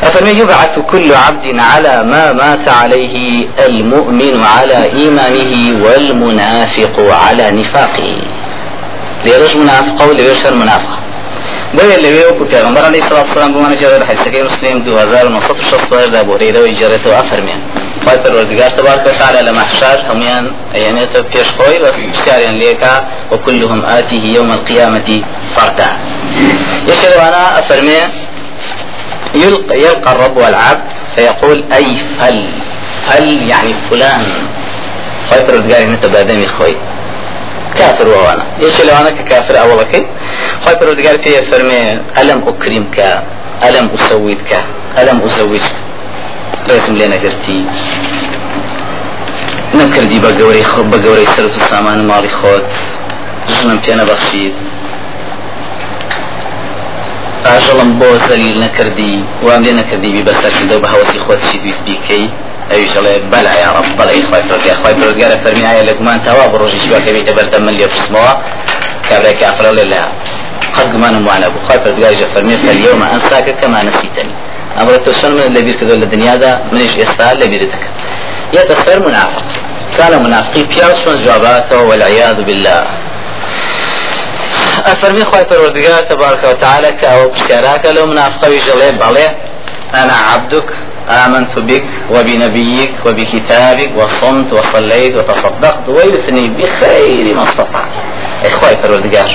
أفمن 0.03 0.37
يبعث 0.37 0.79
كل 0.79 1.15
عبد 1.15 1.59
على 1.59 2.05
ما 2.05 2.33
مات 2.33 2.69
عليه 2.69 3.47
المؤمن 3.59 4.45
على 4.45 4.85
إيمانه 4.85 5.85
والمنافق 5.85 6.97
على 7.27 7.51
نفاقه. 7.51 8.15
ليرج 9.25 9.57
منافقة 9.57 10.07
وليرشر 10.07 10.55
منافقة. 10.55 10.99
بۆیە 11.77 11.99
لەوێ 12.05 12.23
وەکو 12.29 12.45
پێغمبەر 12.53 12.85
علیه 12.89 13.03
الصلاة 13.03 13.25
والسلام 13.25 13.53
جێڕێ 13.81 13.99
لە 14.03 14.07
حدیثەکەی 14.11 14.43
مسلم 14.49 14.79
2960 14.83 16.11
دا 16.15 16.23
بۆ 16.27 16.33
هەرێرەوە 16.39 16.69
ئیجارێتەوە 16.71 17.17
ئەفەرمێن 17.21 17.61
خی 18.05 18.19
پەروەردگار 18.25 18.71
تبارك 18.79 19.07
وتعالى 19.07 19.41
لە 19.49 19.53
محشر 19.61 19.99
هەمویان 20.09 20.45
ئەیەنێتە 20.75 21.21
پێش 21.33 21.49
خۆی 21.57 21.79
بە 21.83 21.91
پرسیاریان 21.97 22.57
لێکا 22.63 22.95
وكلهم 23.33 23.81
آتيه 23.99 24.25
يوم 24.37 24.51
القيامة 24.51 25.09
فردا. 25.55 25.89
يشهدوانا 26.89 27.59
أفرمي 27.59 28.01
يلقى, 29.35 29.75
يلقى 29.87 30.13
الرب 30.13 30.37
والعبد 30.37 30.89
فيقول 31.15 31.65
أي 31.73 31.87
فل 32.19 32.39
فل 33.07 33.27
يعني 33.53 33.73
فلان. 33.91 34.23
خي 35.31 35.41
پروردگاری 35.47 35.87
نتبادمی 35.87 36.47
خوي 36.47 36.75
كافر 37.75 38.09
وأنا 38.09 38.45
إيش 38.63 38.81
لو 38.81 38.97
أنا 38.97 39.11
ككافر؟ 39.11 39.61
اولك 39.61 40.07
خاي 40.65 40.75
پروردگار 40.75 41.19
في 41.19 41.43
فرمي 41.43 42.01
ألم 42.19 42.49
أكرمك؟ 42.49 42.99
ألم 43.65 43.91
أسويتك؟ 43.95 44.61
ألم 44.99 45.21
أزوجك؟ 45.23 45.75
رسم 46.71 46.97
لنا 46.97 47.17
قرتي 47.17 47.65
نكردي 49.75 50.19
بقوري 50.19 50.65
خو 50.65 50.83
بقوري 50.83 51.27
سرت 51.37 51.55
السامان 51.63 52.07
مالي 52.07 52.29
خوت. 52.29 52.71
ژنم 53.57 53.79
پێ 53.85 53.93
نەبەخشید 54.01 54.55
ئاژەڵم 57.47 57.91
بۆ 58.01 58.09
زەلیل 58.29 58.57
نەکردی 58.65 59.15
وام 59.47 59.63
لێ 59.67 59.73
نەکردی 59.81 60.25
بەسەر 60.29 60.53
دە 60.71 60.77
بە 60.83 60.89
هەوەسی 60.93 61.19
خۆتشی 61.25 61.59
دویست 61.63 61.83
بیکەی 61.87 62.27
ئەویش 62.71 62.91
دەڵێ 62.97 63.15
بەلا 63.33 63.53
یا 63.63 63.69
ڕب 63.77 63.89
بەڵێ 63.99 64.13
خی 64.31 64.43
پرۆگای 64.49 64.75
خی 64.81 64.95
پرۆگارە 65.01 65.37
فەرمیایە 65.45 65.83
لە 65.89 65.93
گومان 65.99 66.19
تاوا 66.27 66.45
بە 66.53 66.57
ڕۆژی 66.63 66.81
شوواکە 66.85 67.11
بێتە 67.17 67.33
بەردەم 67.39 67.63
من 67.67 67.75
لێ 67.79 67.87
پرسمەوە 67.93 68.33
کابرای 69.09 69.37
کافرە 69.41 69.71
لێ 69.79 69.85
لە 69.93 70.01
قد 70.77 70.87
گومانم 70.93 71.25
وانە 71.29 71.49
بوو 71.53 71.67
خی 71.69 71.79
پرۆگاری 71.85 72.17
ژە 72.21 72.27
فەرمی 72.35 72.57
فەلیەومە 72.65 73.07
ئەنساکە 73.13 73.53
کەما 73.61 73.81
نەسیتنی 73.89 74.35
ئەمڕۆ 74.79 74.99
تۆ 75.05 75.11
چۆن 75.21 75.33
من 75.37 75.49
لەبیر 75.57 75.77
کردو 75.81 75.95
لە 76.03 76.07
دنیادا 76.15 76.53
منیش 76.73 76.95
ئێستا 77.01 77.27
لەبیرت 77.41 77.71
دەکەم 77.75 77.95
یەتە 78.57 78.75
سەر 78.85 78.99
منافق. 79.07 79.47
كان 79.97 80.23
منافقي 80.23 80.63
بياو 80.63 80.95
شون 81.05 81.25
جواباته 81.25 81.83
والعياذ 81.83 82.43
بالله. 82.43 82.85
أفرمي 84.87 85.25
خوي 85.25 85.45
پروردگار 85.45 86.01
تبارك 86.11 86.45
وتعالى 86.45 86.93
كأو 86.93 87.29
بشاراك 87.29 87.87
لو 87.87 88.07
منافقة 88.07 88.49
ويجلي 88.49 88.93
بالي 88.93 89.27
أنا 89.95 90.13
عبدك. 90.13 90.69
آمنت 91.11 91.59
بك 91.59 91.85
وبنبيك 92.11 92.93
وبكتابك 93.07 93.91
وصمت 93.97 94.53
وصليت 94.53 95.17
وتصدقت 95.17 95.89
ويثني 95.89 96.49
بخير 96.49 97.35
ما 97.35 97.43
استطعت. 97.43 97.95
إخوائي 98.45 98.77
پروردگار 98.77 99.31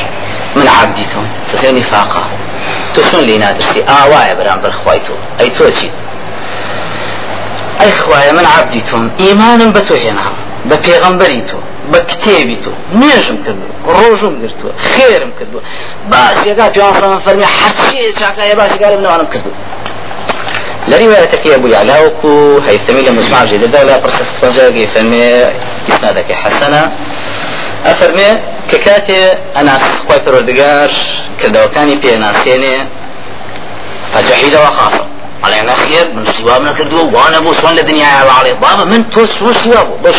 من 0.56 0.68
عبديتم 0.68 1.28
تسيني 1.54 1.82
فاقا 1.82 2.24
تسون 2.94 3.22
لي 3.22 3.38
نادرسي 3.38 3.84
آوايا 3.84 4.34
برام 4.34 4.62
برخوايتو 4.62 5.14
أي 5.40 5.50
توجي 5.50 5.90
خوايا 8.00 8.32
من 8.32 8.46
عبديتم 8.46 9.12
إيمانا 9.20 9.66
بتوهنا 9.66 10.32
بپێغەمبەری 10.70 11.42
تۆ 11.50 11.60
بە 11.92 12.00
کتێبی 12.10 12.58
تۆ 12.64 12.72
نوێژم 13.00 13.38
کردو 13.46 13.68
ڕۆژم 13.98 14.34
گرتووە 14.42 14.74
خێرم 14.92 15.32
کردووە 15.38 15.62
باسیەکە 16.12 16.66
پیان 16.74 16.94
فەرمی 17.26 17.48
حەچێ 17.58 18.06
چاکایە 18.20 18.56
باسیگارم 18.62 19.02
نەوانم 19.06 19.28
کردو 19.34 19.52
لروايتك 20.88 21.46
يا 21.46 21.56
أبو 21.56 21.68
يعلى 21.68 22.06
وكو 22.06 22.58
هيثمي 22.60 23.02
لمجمع 23.02 23.46
جديدة 23.46 23.84
لا 23.84 24.00
برسس 24.00 24.30
فجاقي 24.42 24.88
فرمي 24.88 25.46
إسنادك 25.90 26.32
حسنة. 26.32 26.92
أفرمي 27.86 28.40
ككاتي 28.72 29.34
أنا 29.56 29.80
خوي 29.80 30.18
پروردگار 30.26 30.92
كردوكاني 31.42 31.96
بي 31.96 32.16
ناسيني 32.18 32.76
فجحيدة 34.14 34.62
وخاصة 34.64 35.06
على 35.44 35.60
أنا 35.60 35.74
خير 35.76 36.14
من 36.14 36.26
سواب 36.26 36.62
نكردو 36.62 37.10
وأنا 37.14 37.40
بو 37.40 37.54
سوان 37.54 37.76
لدنيا 37.76 38.06
على 38.08 38.54
بابا 38.54 38.84
من 38.84 39.08
تو 39.08 39.26
سو 39.26 39.54
سوابو 39.54 39.96
بس 40.04 40.16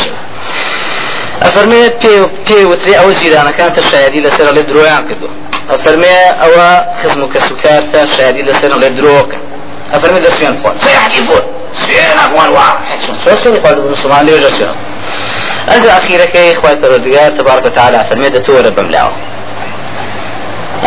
أفرمي 1.43 1.89
بي 1.89 2.27
بي 2.49 2.65
وتري 2.65 2.99
أو 2.99 3.11
زيدانا 3.11 3.51
كانت 3.51 3.79
الشهادي 3.79 4.21
لسر 4.21 4.51
لدرويان 4.53 5.09
كردو 5.09 5.29
أفرمي 5.71 6.17
أو 6.45 6.51
خزمك 7.03 7.39
سكارتا 7.39 8.03
الشهادي 8.03 8.43
لسر 8.43 8.79
لدروكا 8.79 9.39
أفرمي 9.93 10.21
ده 10.21 10.31
سفيان 10.31 10.63
خوان 10.63 10.79
سيحلفون 10.79 11.41
سفيان 11.73 12.19
أخوان 12.19 12.53
واحد؟ 12.53 12.99
سو 13.25 13.37
سوني 13.37 13.59
قال 13.59 13.79
ابن 13.79 13.95
سبحان 13.95 14.27
ليه 14.27 14.41
جسيان 14.47 14.75
أنجا 15.75 15.97
أخيرا 15.97 16.25
كي 16.25 16.53
إخوة 16.53 16.73
الردقار 16.73 17.31
تبارك 17.31 17.65
وتعالى 17.67 18.01
أفرمي 18.01 18.29
ده 18.29 18.41
تورا 18.41 18.69
بملاو. 18.69 19.11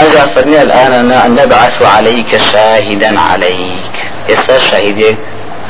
أنجا 0.01 0.23
أفرمي 0.23 0.61
الآن 0.61 1.35
نبعث 1.35 1.81
عليك 1.81 2.37
شاهدا 2.51 3.19
عليك. 3.19 3.95
يسا 4.29 4.59
شاهدك 4.59 5.17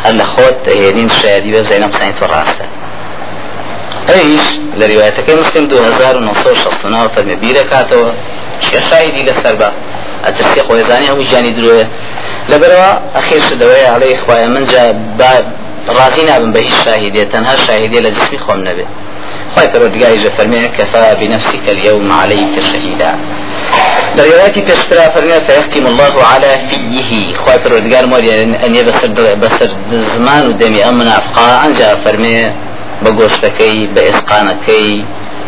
هل 0.04 0.24
خود 0.24 0.68
يدين 0.68 1.10
شاهدي 1.10 1.52
بزينب 1.52 1.94
سنة 1.94 2.14
الراسة 2.22 2.66
إيش؟ 4.10 4.42
لروايتك 4.78 5.30
مسلم 5.30 5.66
2969 5.66 7.08
فرمي 7.08 7.36
بيركاتو. 7.36 8.12
شاهدي 8.90 9.24
لسربا. 9.24 9.72
ئەترسی 10.26 10.62
خۆی 10.68 10.84
زانانی 10.88 11.08
هەموو 11.08 11.24
ژیانی 11.30 11.52
لەبەرەوە 12.52 12.90
ئەخیر 13.16 13.42
شدەوەی 13.50 13.86
عليه 13.96 14.18
خوایە 14.24 14.48
من 14.56 14.64
جا 14.72 14.84
ڕازی 15.98 16.24
نابم 16.30 16.54
بە 16.54 16.60
هیچ 16.68 16.78
شاهدێ 16.86 17.24
تەنها 17.34 17.56
شاهدێ 17.68 18.00
لە 18.06 18.10
جسمی 18.16 18.40
خۆم 18.46 18.60
نەبێ. 18.68 18.86
خی 19.54 19.68
پەرۆردگای 19.72 20.18
ژە 20.24 20.32
فەرمێ 20.38 20.62
كفى 20.78 21.06
بنفسك 21.20 21.66
اليوم 21.76 22.12
عليك 22.12 22.54
شهيدا 22.72 23.12
رواياتي 24.18 24.62
تشترى 24.62 25.12
فرمي 25.16 25.40
فيختم 25.40 25.88
الله 25.88 26.24
على 26.24 26.52
فيه 26.70 27.36
خواهي 27.36 27.60
پروردگار 27.60 28.06
موري 28.06 28.44
أن 28.44 28.76
يبسر 28.76 29.08
بسر 29.42 29.72
زمان 29.92 30.48
ودمي 30.48 30.90
أمنا 30.90 31.18
أفقا 31.18 31.66
أنجا 31.66 31.96
فرمي 31.96 32.52
بقوشتكي 33.02 33.88
بإسقانكي 33.88 35.06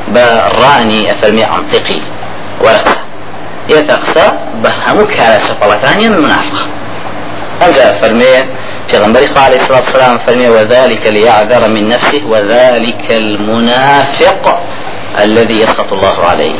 براني 0.07 1.11
أفرمي 1.11 1.45
أنطقي 1.45 1.99
ورقصة 2.61 2.97
يتقصى 3.69 4.31
بهمو 4.63 5.07
كارا 5.07 5.39
سفلتانيا 5.39 6.09
من 6.09 6.21
منافق 6.21 6.68
أنجا 7.65 7.93
فرمي 8.01 8.35
قال 8.91 9.27
عليه 9.37 9.61
الصلاة 9.61 9.79
والسلام 9.79 10.17
فرمي 10.17 10.49
وذلك 10.49 11.07
ليعذر 11.07 11.69
من 11.69 11.87
نفسه 11.87 12.21
وذلك 12.25 13.11
المنافق 13.11 14.59
الذي 15.23 15.61
يسخط 15.61 15.93
الله 15.93 16.25
عليه. 16.25 16.59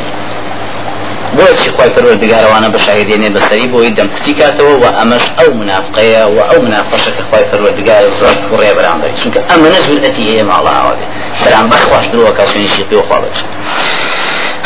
بۆچی 1.38 1.70
خی 1.76 1.90
پەروەردگارەوانە 1.96 2.68
بە 2.74 2.78
شاهدێنێ 2.86 3.28
بەسەری 3.36 3.66
بۆی 3.72 3.90
دەمستی 3.98 4.34
کاتەوە 4.40 4.74
و 4.82 4.84
ئەمەش 4.98 5.24
ئەو 5.38 5.50
منافقەیە 5.60 6.22
و 6.34 6.38
ئەو 6.48 6.58
منافقەشەکە 6.66 7.22
خی 7.30 7.44
پەروەردگار 7.50 8.04
زۆرت 8.18 8.42
و 8.50 8.56
ڕێ 8.60 8.72
بەرامبەر 8.78 9.10
چونکە 9.20 9.40
ئەمە 9.50 9.68
نەزولەتی 9.74 10.24
هەیە 10.30 10.44
ماڵاوە 10.50 10.92
بێ 10.98 11.06
بەرامبەر 11.44 11.80
خوش 11.88 12.06
درۆ 12.12 12.30
کاسوێنیشی 12.38 12.84
پێ 12.88 12.96
و 12.98 13.02
خواڵەت 13.08 13.36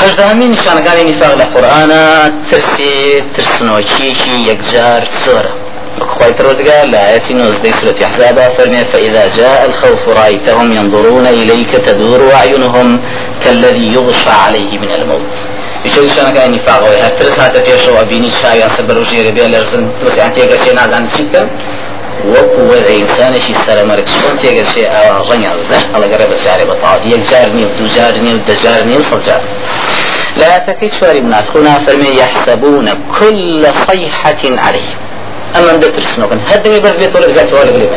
هەژداهمین 0.03 0.51
نیشانەکانی 0.55 1.05
نیفاق 1.11 1.33
لە 1.41 1.47
قورآانە 1.53 2.03
ترسێ 2.49 2.95
ترسنەوەکیەکی 3.35 4.37
یەکجار 4.51 5.03
خوي 6.01 6.33
پرودگار 6.33 6.85
لآية 6.85 7.23
نوزدي 7.31 7.73
سورة 7.73 7.95
أحزاب 8.05 8.53
فرمي 8.59 8.85
فإذا 8.85 9.37
جاء 9.37 9.67
الخوف 9.67 10.09
رأيتهم 10.09 10.73
ينظرون 10.73 11.27
إليك 11.27 11.71
تدور 11.71 12.35
أعينهم 12.35 13.01
كالذي 13.45 13.93
يغشى 13.95 14.31
عليه 14.31 14.79
من 14.79 14.91
الموت. 14.91 15.33
يشوف 15.85 16.17
شان 16.17 16.35
كان 16.35 16.53
نفاق 16.53 16.83
وها 16.83 17.09
ترس 17.09 17.81
شو 17.85 18.01
أبيني 18.01 18.31
شاي 18.43 18.67
أصبر 18.67 18.99
وجير 18.99 19.31
بيا 19.31 19.49
لرزن 19.49 19.89
بس 20.07 20.19
يعني 20.19 20.35
تيجا 20.35 20.57
شيء 20.65 20.75
نازل 20.75 21.09
شكا 21.19 21.49
وەکو 22.33 22.63
ئینسانێکی 22.93 23.55
سەرمەرگ 23.65 24.07
چۆن 24.19 24.35
تێگەشێ 24.41 24.85
ئاوا 24.93 25.19
ڕەنگە 25.29 25.53
زەح 25.71 25.85
ئەڵەگەڕێ 25.93 26.27
بە 26.33 26.37
جارێ 26.45 26.65
بەتاڵ 26.71 27.01
یەک 27.13 27.23
جار 27.31 27.49
نیە 27.57 27.67
و 27.69 27.75
دوو 27.79 27.89
جار 27.97 28.15
نیە 28.25 28.35
و 28.37 28.41
دەجار 28.49 28.83
نیە 28.89 29.01
جار. 29.27 29.43
لا 30.41 30.59
تكي 30.67 30.89
سواري 30.89 31.21
منافقون 31.21 31.67
فرمي 31.87 32.11
يحسبون 32.23 32.87
كل 33.19 33.67
صيحة 33.89 34.43
عليهم. 34.67 35.04
ندتر 35.57 36.03
سنوكن 36.17 36.39
هدني 36.51 36.81
بس 36.81 36.97
بيت 36.97 37.17
ولا 37.17 37.27
بزات 37.27 37.53
ولا 37.53 37.63
قليل 37.63 37.89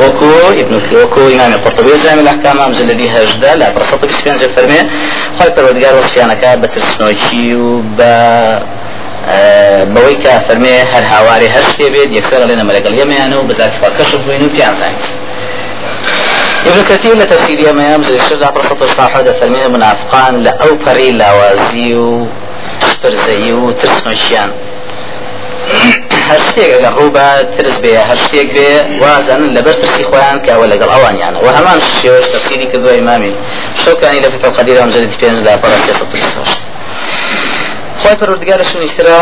وكو 0.00 0.30
ابن 0.48 0.80
إمام 1.16 1.52
القرطبي 1.52 1.94
زعم 1.94 2.18
الأحكام 2.18 2.70
مجلدي 2.70 3.08
هجدة 3.10 3.54
لا 3.54 3.70
برصة 3.70 3.96
بسفيان 3.96 4.36
جل 4.38 4.48
فرمي؟ 4.48 4.90
خاي 5.38 5.50
پروردگار 5.50 5.94
وصفيانك 5.94 6.58
بترسنوشي 6.58 7.54
وب 7.54 8.00
بەوەی 9.94 10.16
کە 10.22 10.32
فەرمێ 10.46 10.76
هەر 10.92 11.04
هاوارێ 11.12 11.48
هەر 11.54 11.64
شتێ 11.70 11.86
بێت 11.94 12.10
یەکسەر 12.18 12.40
لێنە 12.48 12.64
مەلەگەڵ 12.68 12.94
یەمەیانەوە 13.00 13.44
بەزاکفا 13.48 13.88
کەشف 13.98 14.20
بووین 14.24 14.42
و 14.44 14.48
پیان 14.54 14.74
زانیت 14.80 15.06
ابن 16.66 16.82
كثير 16.90 17.14
لتفسير 17.14 17.72
ما 17.72 17.94
يمزل 17.94 18.14
الشجع 18.20 18.50
برصة 18.50 18.84
الصاحة 18.84 19.24
فرمي 19.40 19.68
منافقان 19.74 20.34
لأو 20.42 20.74
بري 20.86 21.10
لاوازي 21.10 21.94
و 21.94 22.26
برزي 23.04 23.52
و 23.52 23.72
ترسنوشيان 23.72 24.50
هەر 26.28 26.40
شتێک 26.48 26.70
ئەگەر 26.74 26.92
ڕوو 26.98 27.10
بە 27.16 27.26
ترس 27.54 27.76
بێ 27.82 27.92
هەر 28.08 28.18
شتێک 28.24 28.48
بێ 28.56 28.70
وازانن 29.02 29.50
لەبەر 29.56 29.74
ترسی 29.80 30.04
خۆیان 30.10 30.38
کەوە 30.46 30.66
لەگەڵ 30.72 30.90
ئەوانیانە 30.94 31.38
و 31.44 31.48
هەمان 31.56 31.78
شێوەش 32.00 32.26
تەفسیری 32.32 32.66
کردووە 32.72 32.92
ئیمامی. 32.98 33.32
شەوکانی 33.84 34.20
لە 34.24 34.28
فتە 34.32 34.44
القدیر 34.50 34.76
ئەم 34.82 34.90
جلدی 34.94 35.16
پێنج 35.22 35.38
لا 35.46 35.54
پەڕە 35.62 35.78
تێسە 35.84 36.04
خۆی 38.02 38.16
پەروردگارە 38.20 38.64
شونی 38.70 38.88
سرا 38.96 39.20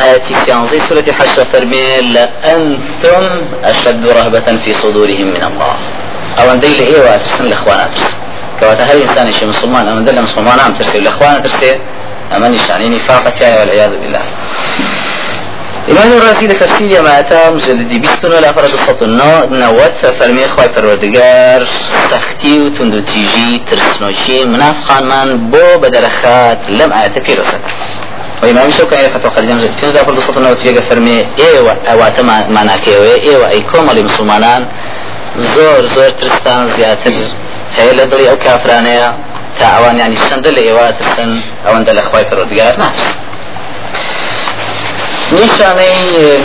ئاەتی 0.00 0.34
سیانزەی 0.44 0.80
سورەتی 0.88 1.12
حەشە 1.18 1.44
فەرمێ 1.52 1.86
لە 2.14 2.24
ئەنتم 2.44 3.24
ئەشد 3.66 4.02
رهبة 4.18 4.48
في 4.64 4.74
صدورهم 4.82 5.28
من 5.36 5.42
الله. 5.50 5.74
ئەوەندەی 6.38 6.74
لە 6.80 6.84
ئێوە 6.90 7.12
ترسن 7.22 7.46
لە 7.52 7.56
خوانە 7.62 7.86
ترسن 7.94 8.16
کەواتە 8.58 8.84
هەر 8.88 8.96
ئینسانێکی 9.02 9.44
مسلمان 9.52 9.84
ئەوەندە 9.88 10.12
لە 10.16 10.20
مسلمان 10.26 10.58
ئەم 10.64 10.72
ترسێ 10.78 10.98
لە 11.06 11.12
خوانە 11.16 11.40
ترسێ 11.44 11.72
ئەمە 12.32 12.48
نیشانەی 12.54 12.88
نیفاقەکایە 12.96 13.56
والعیاذ 13.60 13.92
بالله. 14.02 14.24
إمام 15.90 16.12
الرازي 16.12 16.46
لتفسير 16.46 17.02
ما 17.02 17.18
أتى 17.20 17.50
مجلد 17.50 17.88
بيستون 17.88 18.30
لا 18.30 18.52
فرد 18.52 18.72
الصوت 18.78 19.02
نوت 19.02 20.06
فرمي 20.18 20.48
خواهي 20.48 20.68
پروردگار 20.68 21.66
سختي 22.10 22.58
و 22.60 22.68
تندو 22.68 22.98
تيجي 22.98 23.62
ترسنوشي 23.70 24.44
منافقان 24.44 25.04
من 25.06 25.50
بو 25.50 25.78
بدرخات 25.78 26.58
لم 26.68 26.92
آيات 26.92 27.18
بيرسك 27.18 27.60
وإمام 28.42 28.70
شوكا 28.70 29.08
فتوى 29.08 29.30
قد 29.30 29.48
جمزت 29.48 29.70
في 29.80 29.86
نزاف 29.86 30.08
الصوت 30.08 30.38
نوت 30.38 30.58
فيها 30.58 30.80
فرمي 30.80 31.26
إيوة 31.38 31.76
أوات 31.92 32.20
ما 32.20 32.64
ناكيوه 32.64 33.14
إيوة 33.14 33.48
أي 33.48 33.60
كومالي 33.60 34.02
مسلمانان 34.02 34.66
زۆر 35.36 35.82
زۆر 35.96 36.10
ترستان 36.20 36.70
زیاتر 36.76 37.12
هەیە 37.76 37.92
لە 37.98 38.04
دڵی 38.10 38.26
ئەو 38.30 38.38
کافرانەیە 38.46 39.08
تا 39.58 39.66
ئەوان 39.74 39.96
ینی 39.98 40.18
چەندە 40.28 40.50
لە 40.56 40.62
ئێوە 40.66 40.86
ترسن 40.98 41.30
ئەوەندە 41.66 41.92
لە 41.96 42.00
خخوای 42.06 42.24
پەرۆدگار 42.30 42.74
ناترسن 42.82 43.25
نیشانەی 45.36 45.98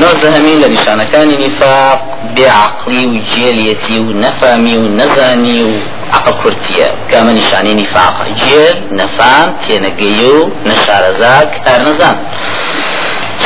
نۆزدەهەمین 0.03 0.57
لە 0.63 0.67
نیشانەکانی 0.75 1.37
نیفاق 1.45 1.99
بێعقلی 2.35 3.05
و 3.11 3.15
جێلیەتی 3.31 3.97
و 4.05 4.07
نەفامی 4.23 4.75
و 4.81 4.85
نەزانی 4.99 5.61
و 5.69 5.71
عقل 6.17 6.33
کورتیە 6.41 6.87
کامە 7.11 7.31
نیشانی 7.39 7.73
نیفاقە 7.81 8.25
جێر 8.41 8.75
نەفام 8.99 9.47
تێنەگەی 9.63 10.21
و 10.35 10.39
نەشارەزاک 10.69 11.51
کار 11.65 11.81
نەزان 11.87 12.17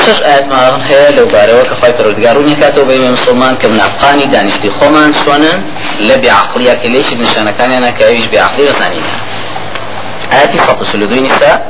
شش 0.02 0.20
ئاەتمان 0.28 0.74
هەیە 0.90 1.10
لەو 1.18 1.28
بارەوە 1.34 1.64
کە 1.70 1.76
خی 1.80 1.94
پەرودگارونی 1.98 2.56
کاتەوە 2.62 2.86
بەیمە 2.90 3.10
مسلمان 3.18 3.54
کە 3.62 3.66
منافقانی 3.74 4.28
دانیشتی 4.34 4.70
خۆمان 4.78 5.12
چۆنن 5.22 5.58
لە 6.08 6.16
بێعقلیا 6.24 6.76
کە 6.82 6.88
لێشی 6.94 7.16
نیشانەکانیانە 7.24 7.92
کە 7.98 8.04
ئەویش 8.08 8.28
بێعقلی 8.34 8.64
بزانین 8.70 9.08
آية 10.32 10.62
فقط 10.68 10.96
نساء 10.96 11.62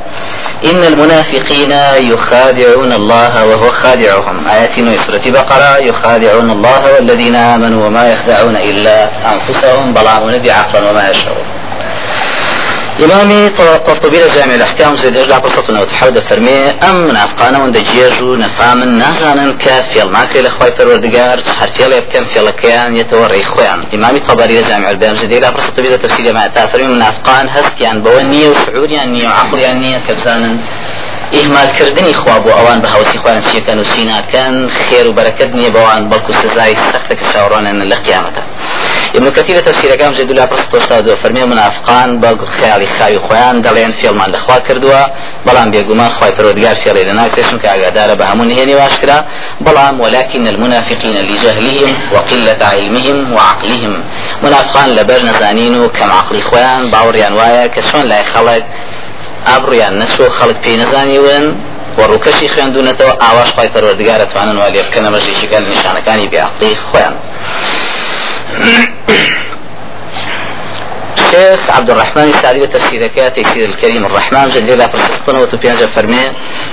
إن 0.64 0.84
المنافقين 0.84 1.72
يخادعون 2.12 2.92
الله 2.92 3.46
وهو 3.46 3.70
خادعهم. 3.70 4.48
آيات 4.48 4.74
سورة 5.06 5.22
بقرة. 5.26 5.78
يخادعون 5.78 6.50
الله 6.50 6.92
والذين 6.94 7.34
آمنوا 7.34 7.86
وما 7.86 8.12
يخدعون 8.12 8.56
إلا 8.56 9.08
أنفسهم. 9.32 9.94
بلعون 9.94 10.38
بعقلا 10.38 10.90
وما 10.90 11.10
يشعرون. 11.10 11.55
إمامي 13.04 13.48
قرطبي 13.86 14.22
لجامع 14.22 14.54
الأحكام 14.54 14.96
زيد 14.96 15.16
إجلع 15.16 15.38
قصة 15.38 15.80
وتحود 15.80 16.18
فرمي 16.18 16.58
أم 16.88 16.96
من 17.08 17.16
أفقانا 17.16 17.62
وند 17.62 17.78
جيجو 17.78 18.34
نفام 18.34 18.78
نازانا 18.84 19.52
كافيل 19.52 20.10
معك 20.10 20.36
لإخوة 20.36 20.70
فروردقار 20.70 21.40
حرفيل 21.60 21.92
يبكن 21.92 22.24
في 22.24 22.40
لكيان 22.40 22.96
يتوري 22.96 23.40
إخوان 23.40 23.84
إمامي 23.94 24.20
طبري 24.20 24.60
لجامع 24.60 24.90
البيام 24.90 25.16
زيد 25.16 25.44
قصة 25.44 25.72
بيزا 25.82 25.96
تفسير 25.96 26.34
ما 26.34 26.66
فرمي 26.66 26.88
من 26.88 27.02
أفقان 27.02 27.48
هستيان 27.48 28.02
بوانية 28.02 28.48
وشعوريان 28.48 29.26
وعقليان 29.26 30.00
كبزانا 30.08 30.46
ئیهمال 30.46 30.56
کردنی 31.78 32.14
خوا 32.14 32.40
بۆ 32.44 32.50
ئەوان 32.58 32.82
بە 32.82 32.88
هەوسی 32.94 33.18
خوان 33.18 33.42
چیەکەن 33.42 33.78
و 33.78 33.84
سیناکەن 33.84 34.54
خێر 34.68 35.06
و 35.06 35.14
بەرەکەت 35.16 35.50
نییە 35.56 35.70
بەوان 35.76 36.02
بەڵکو 36.10 36.32
سزای 36.42 36.76
سەختە 36.92 37.14
کە 37.18 37.24
چاوەڕانن 37.32 37.78
لە 37.90 37.96
قیامەتە. 38.04 38.42
ابن 39.16 39.30
كثير 39.30 39.60
تفسير 39.60 39.96
كام 39.96 40.12
جد 40.12 40.32
لا 40.32 40.46
برست 40.46 40.70
توشتا 40.70 41.00
دو 41.00 41.16
فرمي 41.16 41.44
منافقان 41.44 42.20
با 42.20 42.38
خيالي 42.46 42.86
خاوي 42.86 43.18
خوان 43.18 43.62
دلين 43.62 43.92
فيلمان 43.92 44.30
لخوا 44.30 44.58
كردوا 44.58 45.06
بلان 45.46 45.70
بيقوما 45.70 46.08
خواي 46.08 46.32
فرودگار 46.32 46.74
فيلي 46.74 47.04
لنا 47.04 47.28
كسيشن 47.28 47.58
كاقادار 47.58 48.14
بهمون 48.14 48.50
هيني 48.50 48.74
واشكرا 48.74 49.24
بلان 49.60 50.00
ولكن 50.00 50.46
المنافقين 50.46 51.16
لجهلهم 51.16 51.94
وقلة 52.12 52.66
علمهم 52.66 53.32
وعقلهم 53.32 54.04
منافقان 54.42 54.88
لبر 54.96 55.22
نزانين 55.22 55.88
كم 55.88 56.10
عقلي 56.10 56.40
خوان 56.40 56.90
باوريان 56.90 57.32
وايا 57.32 57.66
كشون 57.66 58.02
لا 58.02 58.20
يخلق 58.20 58.64
ئابڕیان 59.48 59.94
نەچوە 60.02 60.28
خەڵک 60.38 60.58
پێی 60.64 60.76
نەزانیون 60.82 61.46
و 61.98 62.00
ڕووکەشی 62.10 62.48
خوێندونەتەوە 62.54 63.12
ئاواش 63.22 63.50
پای 63.56 63.68
پەروەردگارە 63.74 64.26
توانن 64.32 64.56
وا 64.58 64.68
لێ 64.74 64.82
بکەنە 64.86 65.08
مەژێکیگەل 65.14 65.64
نیشانەکانی 65.72 66.30
بێعقلی 66.32 66.72
خۆیان 66.86 67.14
الشيخ 71.36 71.70
عبد 71.70 71.90
الرحمن 71.90 72.22
السعدي 72.22 72.66
تفسير 72.66 73.08
تيسير 73.08 73.68
الكريم 73.68 74.06
الرحمن 74.06 74.50
جل 74.50 74.78
لا 74.78 74.86
فرسطنا 74.86 75.38
وتبيان 75.38 75.76
فرمي 75.76 76.20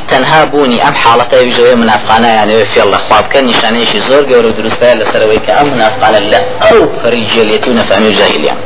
تنها 0.07 0.43
بوني 0.43 0.87
ام 0.87 0.93
حالته 0.93 1.37
يجوي 1.37 1.75
منافقانا 1.75 2.27
يعني 2.27 2.65
في 2.65 2.83
الله 2.83 2.97
خواب 2.97 3.27
كان 3.27 3.45
نشانه 3.47 3.85
شي 3.85 3.99
زور 3.99 4.23
قولوا 4.33 4.51
درستا 4.51 4.95
لسروي 4.95 5.37
كأم 5.37 5.73
منافقانا 5.73 6.17
لا 6.17 6.41
أو 6.61 6.89
فريجيليتون 7.03 7.75
فامي 7.75 8.07
الجاهلية 8.07 8.57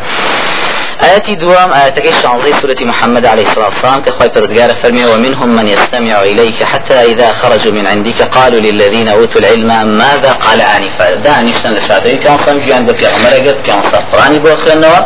آياتي 1.04 1.36
دوام 1.36 1.74
آياتك 1.74 2.10
شانزي 2.24 2.54
سورة 2.62 2.78
محمد 2.82 3.26
عليه 3.26 3.48
الصلاة 3.48 3.66
والسلام. 3.66 4.02
كخوي 4.02 4.30
پردگار 4.30 4.74
فرمي 4.84 5.06
ومنهم 5.06 5.50
من 5.56 5.68
يستمع 5.68 6.22
إليك 6.22 6.64
حتى 6.64 6.94
إذا 6.94 7.32
خرجوا 7.32 7.72
من 7.72 7.88
عندك 7.88 8.22
قالوا 8.22 8.60
للذين 8.60 9.08
أوتوا 9.08 9.42
العلم 9.42 9.88
ماذا 9.98 10.32
قال 10.32 10.62
آنفا 10.62 11.16
دا 11.16 11.42
نشتن 11.42 11.74
لشادري 11.74 12.18
كان 12.18 12.38
صنف 12.38 12.68
جوان 12.68 12.86
بفي 12.86 13.08
عمر 13.08 13.30
قد 13.30 13.62
كان 13.66 13.82
صار 13.92 14.04
قراني 14.14 14.40
بوخي 14.40 14.74
النوا 14.74 15.00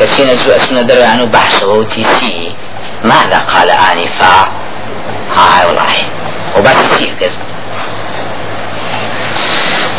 كسين 0.00 0.28
الزوء 0.30 0.58
سنة 0.58 0.82
دروا 0.82 1.04
عنه 1.04 1.24
بحث 1.24 1.64
ووتي 1.64 2.04
سي 2.20 2.52
ماذا 3.04 3.38
قال 3.38 3.70
آنفا 3.70 4.48
هاي 5.36 5.66
والله. 5.66 5.92
وبس 6.58 7.04
كذب 7.20 7.49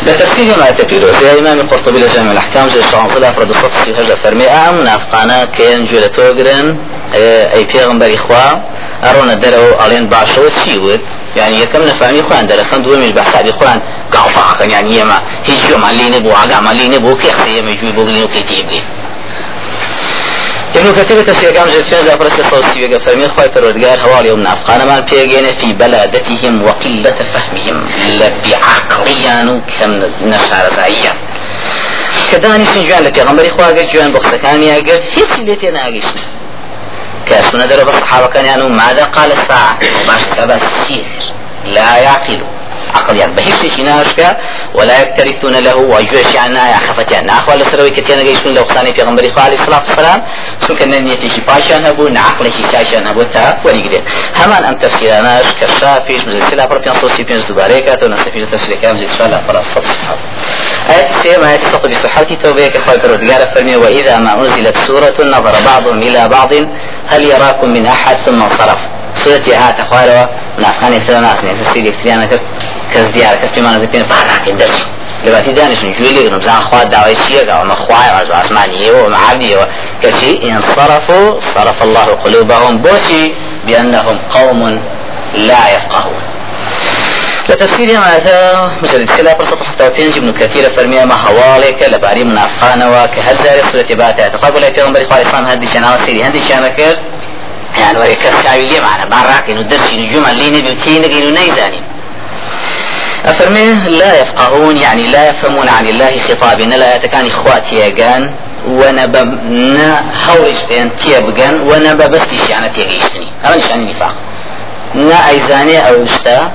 لتفسير 0.06 0.58
ما 0.58 0.70
تبيرو 0.70 1.10
زي 1.10 1.38
إمام 1.38 1.60
القرطبي 1.60 1.98
لجامع 1.98 2.32
الأحكام 2.32 2.68
زي 2.68 2.82
شانزل 2.92 3.24
أفراد 3.24 3.50
الصف 3.50 3.82
في 3.84 3.90
هجة 3.90 4.14
فرمي 4.14 4.44
أم 4.44 4.84
نافقانا 4.84 5.44
كين 5.44 5.84
جولة 5.84 6.06
توغرن 6.06 6.76
أي 7.54 7.64
پیغمبر 7.64 8.14
إخوا 8.14 8.60
أرونا 9.04 9.34
درو 9.34 9.86
ألين 9.86 10.06
باشو 10.06 10.48
سيود 10.64 11.00
يعني 11.36 11.60
يكم 11.60 11.82
نفهمي 11.82 12.22
خوان. 12.22 12.46
درسان 12.46 12.82
دومي 12.82 13.12
بحث 13.12 13.36
علي 13.36 13.52
خوان. 13.52 13.80
قعفا 14.12 14.64
يعني 14.64 14.96
يما 14.98 15.20
هيج 15.44 15.70
يوم 15.70 15.84
علي 15.84 16.08
نبو 16.18 16.30
عقا 16.32 16.68
علي 16.68 16.88
نبو 16.88 17.16
كيخ 17.16 17.44
سيما 17.44 17.70
يجوي 17.70 17.92
بغلين 17.92 18.24
وكيتيبلي 18.24 18.80
ابن 20.76 20.92
كثير 20.92 21.22
تفسير 21.22 21.52
كام 21.52 21.68
جد 21.68 21.82
فين 21.82 22.06
زافر 22.06 22.26
الصوصي 22.26 22.84
وقال 22.84 23.00
فرمي 23.00 23.28
خواي 23.28 23.48
پروردگار 23.48 23.98
هوالي 24.04 24.28
يوم 24.28 24.40
نافقان 24.40 24.86
ما 24.86 25.00
بيجينا 25.00 25.52
في 25.52 25.72
بلادتهم 25.72 26.62
وقلة 26.64 27.14
فهمهم 27.34 27.84
بعقليان 28.44 29.62
كم 29.78 29.92
نشار 30.28 30.70
زعيا 30.76 31.12
كداني 32.32 32.64
سنجوان 32.64 33.02
لبيغمبري 33.04 33.48
خواه 33.48 33.66
قد 33.66 33.88
جوان 33.94 34.12
بخصكاني 34.12 34.76
قد 34.76 34.88
هيس 35.16 35.38
اللي 35.38 35.56
تينا 35.56 35.82
اقشنا 35.82 36.22
كاسونا 37.26 37.66
درب 37.66 37.88
الصحابة 37.88 38.26
كان 38.26 38.44
يعني 38.44 38.64
ماذا 38.64 39.04
قال 39.04 39.32
الساعة 39.32 39.78
باش 40.06 40.22
سبا 40.36 40.58
سير 40.86 41.04
لا 41.64 41.96
يعقلوا 41.96 42.46
عقليان 42.94 43.32
بهيش 43.32 43.74
شيء 43.74 43.84
ناشكا 43.84 44.36
ولا 44.74 45.02
يكترثون 45.02 45.56
له 45.56 45.76
وجوشيان 45.76 46.52
نايا 46.52 46.76
خفتيان 46.76 47.26
ناخوا 47.26 47.54
لسروي 47.54 47.90
كتينا 47.90 48.22
جيشون 48.22 48.54
لو 48.54 48.62
قصاني 48.62 48.94
في 48.94 49.02
غنبري 49.02 49.32
عليه 49.36 49.58
الصلاة 49.60 49.82
والسلام. 49.88 50.22
سون 50.66 50.76
كان 50.76 51.04
نيتي 51.04 51.30
شي 51.30 51.40
باشان 51.40 51.86
هبو 51.86 52.08
نعقل 52.08 52.52
شي 52.52 52.62
ساشان 52.62 53.06
هبو 53.06 53.22
تا 53.22 53.58
وليقدر 53.64 54.02
همان 54.36 54.64
ام 54.64 54.74
تفسيراناش 54.74 55.44
كشافيش 55.60 56.24
مزل 56.26 56.42
سلا 56.50 56.66
بربيان 56.66 56.94
صوصي 57.00 57.22
بين 57.22 57.40
زباريكا 57.40 58.04
ونستفيد 58.04 58.48
تفسير 58.50 58.76
كلام 58.76 58.98
زي 58.98 59.06
سؤال 59.18 59.40
فرا 59.48 59.60
صفحة 59.62 60.14
آية 60.90 61.08
سيما 61.22 61.50
آية 61.52 61.60
سطو 61.72 61.88
بصحة 61.88 62.24
توبيك 62.42 62.78
خواهي 62.78 62.98
برودقار 62.98 63.46
فرمي 63.54 63.76
وإذا 63.76 64.18
ما 64.18 64.32
أنزلت 64.40 64.76
سورة 64.86 65.14
نظر 65.20 65.54
بعضهم 65.64 65.98
إلى 66.02 66.28
بعض 66.28 66.52
هل 67.08 67.24
يراكم 67.24 67.68
من 67.70 67.86
أحد 67.86 68.16
ثم 68.26 68.42
انصرف؟ 68.42 68.78
سورة 69.14 69.42
هات 69.56 69.80
أخواروا 69.80 70.26
من 70.58 70.64
أفغاني 70.64 71.00
سلنا 71.06 71.34
أسنى 71.34 71.50
سيدي 71.74 71.88
اكتريانا 71.88 72.26
كرت 72.26 72.42
ديار 73.00 73.36
كز 73.36 73.52
بما 73.56 73.76
نزل 73.76 73.86
بين 73.86 74.04
فعلا 74.04 74.38
كدرس 74.46 74.86
لباتي 75.24 75.52
دانش 75.52 75.84
نجولي 75.84 76.28
نبزان 76.28 76.60
خواه 76.60 76.82
دعوة 76.84 77.10
الشيء 77.10 77.60
وما 77.60 77.74
خواه 77.74 78.12
وعزو 78.12 78.32
عثمانية 78.32 78.92
وما 78.92 79.16
عبدي 79.16 79.56
كشي 80.02 80.50
انصرفوا 80.50 81.40
صرف 81.40 81.82
الله 81.82 82.04
قلوبهم 82.04 82.78
بوشي 82.78 83.32
بأنهم 83.66 84.18
قوم 84.30 84.82
لا 85.34 85.74
يفقهون. 85.76 86.22
لتفسير 87.48 87.98
هذا 87.98 88.70
مجلد 88.82 89.10
كلا 89.10 89.36
برصة 89.36 89.64
حتى 89.64 89.90
بينج 89.90 90.16
ابن 90.16 90.32
كثير 90.32 90.70
فرمي 90.70 91.04
ما 91.04 91.16
حوالك 91.16 91.82
لباري 91.92 92.24
منافقان 92.24 92.82
وكهزار 92.82 93.72
سورة 93.72 93.96
باتا 93.98 94.28
تقابل 94.28 94.62
في 94.62 94.82
غنبري 94.82 95.04
قال 95.04 95.20
الإسلام 95.20 95.46
هدي 95.46 95.66
شانا 95.66 95.94
وسيري 95.94 96.26
هدي 96.26 96.42
شانا 96.48 96.68
كر 96.68 96.96
يعني 97.78 97.98
وري 97.98 98.14
كساوي 98.14 98.68
لي 98.68 98.80
معنا 98.80 99.04
باراك 99.04 99.50
انه 99.50 99.62
درسي 99.62 99.96
نجوم 99.96 100.24
اللي 100.30 100.50
نبي 100.50 100.70
وتينك 100.70 101.10
انه 101.10 101.40
نيزاني 101.40 101.80
أفرمي 103.24 103.72
لا 103.88 104.20
يفقهون 104.20 104.76
يعني 104.76 105.06
لا 105.06 105.28
يفهمون 105.28 105.68
عن 105.68 105.86
الله 105.86 106.18
خطابا 106.28 106.62
لا 106.62 106.96
يتكان 106.96 107.26
إخواتي 107.26 107.74
يقان 107.74 108.30
ونبا 108.68 109.22
نا 109.48 110.04
هورش 110.28 110.64
بين 110.68 110.96
تيبقان 110.96 111.60
ونبا 111.60 112.06
بس 112.06 112.20
يعني 112.50 112.68
تيغيشتني 112.68 113.26
هذا 113.42 113.56
نشأن 113.56 113.86
نفاق 113.86 114.14
نا 114.94 115.28
أيزاني 115.28 115.88
أو 115.88 116.04
اشتا 116.04 116.50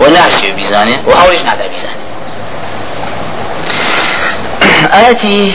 ونعشي 0.00 0.52
بيزاني 0.52 0.96
وهورش 1.06 1.42
نادا 1.42 1.66
بيزاني. 1.66 2.02
آتي 5.10 5.52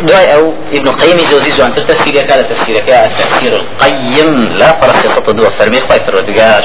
دعاء 0.00 0.34
أو 0.34 0.52
ابن 0.72 0.88
قيم 0.92 1.18
جوزي 1.30 1.50
جوان 1.50 1.72
تفسير 1.72 2.26
كان 2.26 2.48
تفسير 2.48 2.80
كان 2.80 3.04
التفسير 3.04 3.52
القيم. 3.56 4.52
لا 4.58 4.80
فرق 4.80 4.96
سطة 4.98 5.32
دو 5.32 5.50
فرمي. 5.50 5.80
خواي 5.80 6.00
فرودقار 6.00 6.64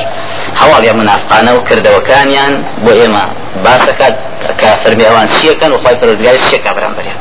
حوالي 0.55 0.93
منافقانه 0.93 1.55
وكرده 1.55 1.97
وكانيان 1.97 2.63
بو 2.77 2.91
إما 3.05 3.23
باسكات 3.63 4.15
كفرمي. 4.59 5.07
أوان 5.07 5.27
شيكا 5.41 5.67
وخواي 5.67 5.97
فرودقار 5.97 6.37
شيكا 6.51 6.71
برانبريان 6.71 7.17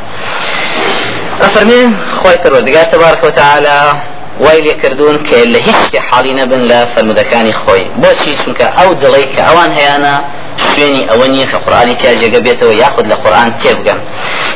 أفرمي. 1.41 1.97
خواي 2.23 2.39
فرودقار 2.39 2.85
تبارك 2.85 3.25
وتعالى 3.25 3.93
وای 4.41 4.61
لێکردوون 4.67 5.19
کە 5.29 5.39
لە 5.53 5.61
هیچ 5.69 5.83
حاڵی 6.09 6.33
نەبن 6.41 6.63
لە 6.71 6.79
فەرمودەکانی 6.93 7.55
خۆی. 7.61 7.85
بۆچی؟ 8.03 8.33
چونکە 8.43 8.67
ئەو 8.79 8.91
دڵی 9.03 9.27
کە 9.35 9.41
ئەوان 9.49 9.71
هەیەە 9.79 10.15
شوێنی 10.75 11.03
ئەوە 11.11 11.27
نییە 11.33 11.47
کە 11.53 11.59
قورآانی 11.65 11.95
تیاجێگە 12.01 12.41
بێتەوە 12.47 12.75
یاخود 12.83 13.07
لە 13.13 13.17
قورآان 13.23 13.51
تێبگەن 13.61 14.01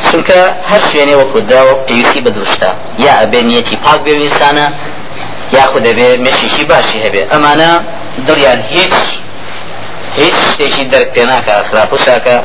چونکە 0.08 0.38
هەر 0.70 0.82
شوێنێ 0.88 1.14
وەکو 1.20 1.38
داوە 1.50 1.74
پێویستی 1.86 2.20
بەدوشتا 2.26 2.70
یا 3.04 3.12
ئەبێ 3.20 3.40
نیەتی 3.48 3.76
پاک 3.84 4.00
بێویستانە 4.06 4.66
یاخود 5.56 5.82
دەبێ 5.88 6.08
مێشیشی 6.24 6.64
باشی 6.70 6.98
هەبێ. 7.04 7.22
ئەمانە 7.32 7.70
دڵیان 8.26 8.60
هیچ 8.74 8.94
هیچ 10.20 10.36
شتێکی 10.50 10.84
دەرک 10.92 11.08
پێ 11.14 11.24
ناکە 11.30 11.54
خراپوساکە 11.68 12.36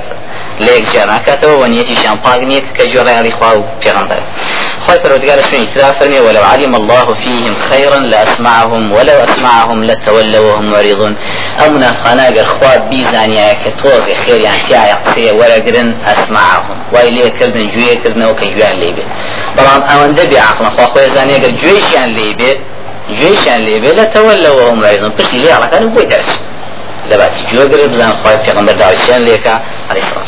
لێک 0.60 0.84
جیاناکاتەوە 0.92 1.56
وەنیەتیشیان 1.64 2.18
پاک 2.26 2.42
نییە 2.50 2.62
کە 2.78 2.84
جۆڕیاڵی 2.94 3.34
خوا 3.38 3.50
و 3.58 3.64
پێغمبەر 3.82 4.22
خۆی 4.86 5.00
پەرۆدگار 5.04 5.40
سوێنی 5.50 5.68
ترا 5.74 5.92
فەرمێ 6.00 6.20
ولو 6.28 6.44
علم 6.54 6.76
الله 6.76 7.14
فيهم 7.14 7.56
خيرا 7.70 8.00
لأسمعهم 8.00 8.92
ولو 8.92 9.18
أسمعهم 9.28 9.84
لتولوا 9.84 10.46
وهم 10.48 10.66
معرضون 10.66 11.16
أو 11.60 11.70
منافقانا 11.70 12.28
أجر 12.30 12.46
خوا 12.46 12.78
بيزانيا 12.78 13.54
كتوز 13.54 14.06
خيريان 14.26 14.54
تيا 14.68 14.96
قصية 14.96 15.32
ورقرن 15.32 15.90
أسمعهم. 16.14 16.78
وإليه 16.94 17.30
كردن 17.40 17.72
جوية 17.74 17.96
كردن 18.04 18.26
وكجوان 18.26 18.76
ليبه 18.82 19.04
بلان 19.58 19.82
أوان 19.82 20.16
دبي 20.16 20.40
عقل 20.40 20.66
خوا 20.66 20.86
خوي 20.86 21.10
زانيا 21.16 21.36
أجر 21.36 21.52
جويشيان 21.62 22.10
ليبه 22.16 22.56
جويشيان 23.20 23.62
ليبه 23.62 23.92
لتولوا 23.98 24.62
وهم 24.62 24.82
معرضون 24.82 25.12
برسي 25.18 25.38
ليه 25.38 25.54
على 25.54 25.68
كانوا 25.72 25.90
بوي 25.90 26.06
درس 26.06 26.32
دەباتی 27.12 27.42
گوێگرێت 27.52 27.90
بزان 27.94 28.14
خۆی 28.20 28.38
پێغمبەر 28.46 28.76
داوایان 28.82 29.22
لێکە 29.28 29.56
سەڵام 29.90 30.26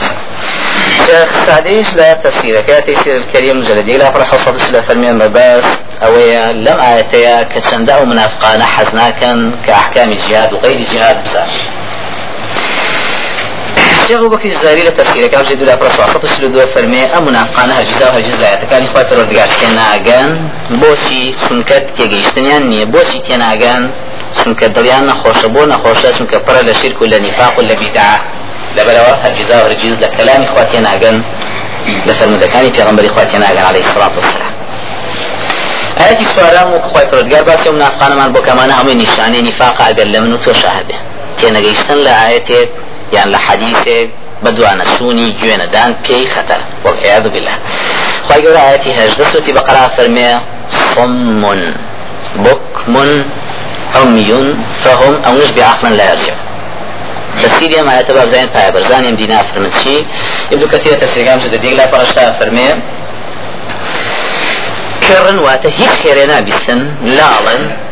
شيخ 1.06 1.30
سعديش 1.46 1.88
لا 1.96 2.14
تفسير 2.14 2.56
تيسير 2.88 3.16
الكريم 3.16 3.62
جلدي 3.62 3.98
لا 3.98 4.12
فرح 4.12 4.34
وصف 4.34 4.72
لا 4.74 4.82
فرمين 4.82 5.18
بس. 5.18 5.64
أويا 6.04 6.52
لم 6.52 6.80
آياتيا 6.80 7.44
كتشندا 7.44 8.04
منافقان 8.04 8.64
حزناكا 8.64 9.52
كأحكام 9.68 10.12
الجهاد 10.12 10.54
وغير 10.54 10.76
الجهاد 10.78 11.24
بساش 11.24 11.52
شيخ 14.08 14.18
أبو 14.18 14.30
بكر 14.30 14.50
الزهري 14.50 14.84
لتفسير 14.84 15.28
كان 15.28 15.44
جد 15.44 15.64
لا 15.64 15.76
برسوا 15.76 16.06
خط 16.06 16.26
سلودو 16.26 16.66
فرمي 16.68 17.04
أم 17.04 17.26
منافقان 17.26 17.72
هرجزا 17.72 18.10
وهرجزا 18.10 18.54
يتكاني 18.54 18.88
خواهي 18.88 19.06
پروردگار 19.06 19.50
تێناگەن 19.60 20.30
بۆچی 20.82 21.36
چونکە 21.42 21.78
تێگەیشتنیان 21.98 22.64
نییە 22.72 22.86
بۆچی 22.94 23.20
تێناگەن 23.28 23.84
چونکە 24.40 24.66
دڵیان 24.76 25.04
نەخۆشە 25.10 25.48
بۆ 25.56 25.62
نەخۆشە 25.74 26.10
چونکە 26.18 26.38
پڕە 26.46 26.62
لە 26.68 26.74
شرک 26.80 27.02
و 27.02 27.06
لە 27.14 27.18
نیفاق 27.26 27.54
و 27.60 27.62
لە 27.70 27.76
بیدعا 27.82 28.18
لەبەرەوە 28.78 29.14
هەرگیزا 29.24 29.56
و 29.60 29.64
هەرگیز 29.66 29.96
لە 30.04 30.08
کەلامی 30.16 30.48
خوا 30.52 30.64
تێناگەن 30.72 31.18
لە 32.08 32.14
فەرمودەکانی 32.18 32.72
پێغەمبەری 32.76 33.10
خوا 33.14 33.24
تێناگەن 33.32 33.66
عەلەیهی 33.70 33.90
سەڵات 33.94 34.14
وسەلام 34.18 34.54
ئاەتی 36.00 36.26
سوارام 36.36 36.70
و 36.74 36.78
خۆی 36.90 37.06
پرۆدگار 37.12 37.44
باسی 37.50 37.70
و 37.70 37.74
منافقانەمان 37.78 38.30
بۆ 38.36 38.40
کەمانە 38.48 38.74
هەمووی 38.80 38.96
نیشانەی 39.04 39.42
نیفاق 39.50 39.76
ئەگەر 39.88 40.08
لە 40.14 40.20
من 40.24 40.34
و 40.34 40.38
تۆ 40.44 40.52
شاهبێ 40.62 40.98
تێنەگەیشتن 41.40 42.00
لە 42.06 42.14
ئاەتێک 42.20 42.72
یان 43.16 43.28
لە 43.34 43.40
حەدیثێک 43.46 44.10
بدوانە 44.44 44.84
والعیاذ 46.86 47.26
بالله. 47.34 47.56
خی 48.28 48.40
گەورە 48.44 48.62
ئاەتی 48.66 48.92
هەژدە 49.00 49.26
سوتی 49.34 49.54
فەرمێ 49.96 50.30
صم 50.96 51.42
بكم 52.46 52.96
عمي 53.96 54.56
فهم 54.84 55.24
أو 55.26 55.34
نش 55.34 55.50
بعقل 55.50 55.98
لا 55.98 56.12
يرجع 56.12 56.34
تفسير 57.44 57.84
ما 57.84 58.00
يتبع 58.00 58.26
زين 58.26 58.46
باي 58.46 58.72
برزان 58.72 59.04
يم 59.04 59.16
دينا 59.16 59.44
فرمتشي 59.44 59.98
ابن 60.54 60.68
كثير 60.68 60.94
تفسير 60.94 61.28
قام 61.28 61.40
جد 61.40 61.56
ديغلا 61.56 61.88
فرشتا 61.88 62.32
فرمي 62.32 62.68
كرن 65.08 65.40
واتا 65.40 65.70
هيك 65.70 65.90
خيرنا 66.04 66.40
بسن 66.40 66.80
لاڵن. 67.18 67.86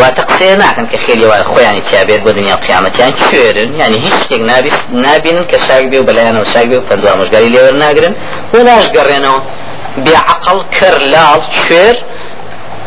واتەقسێ 0.00 0.50
ناکەن 0.62 0.86
کە 0.92 0.98
خێری 1.04 1.26
وای 1.30 1.44
خۆیانی 1.50 1.82
تیابێت 1.88 2.20
بۆ 2.26 2.30
دنیا 2.38 2.56
قیامەتیان 2.66 3.12
کوێرن 3.20 3.70
ینی 3.80 3.98
هیچ 4.04 4.14
شتێک 4.22 4.42
نابین 5.04 5.38
کە 5.50 5.58
شاک 5.66 5.84
بێ 5.90 5.98
و 6.00 6.06
بەلایەنەوە 6.08 6.46
شاک 6.52 6.66
بێ 6.70 6.76
و 6.78 6.86
پندوا 6.88 7.12
مژگاری 7.20 7.50
لێوە 7.54 7.72
ناگرن 7.82 8.14
و 8.54 8.56
ناشگەڕێنەوە 8.68 9.38
بێعقل 10.04 10.60
کوێر 10.76 11.96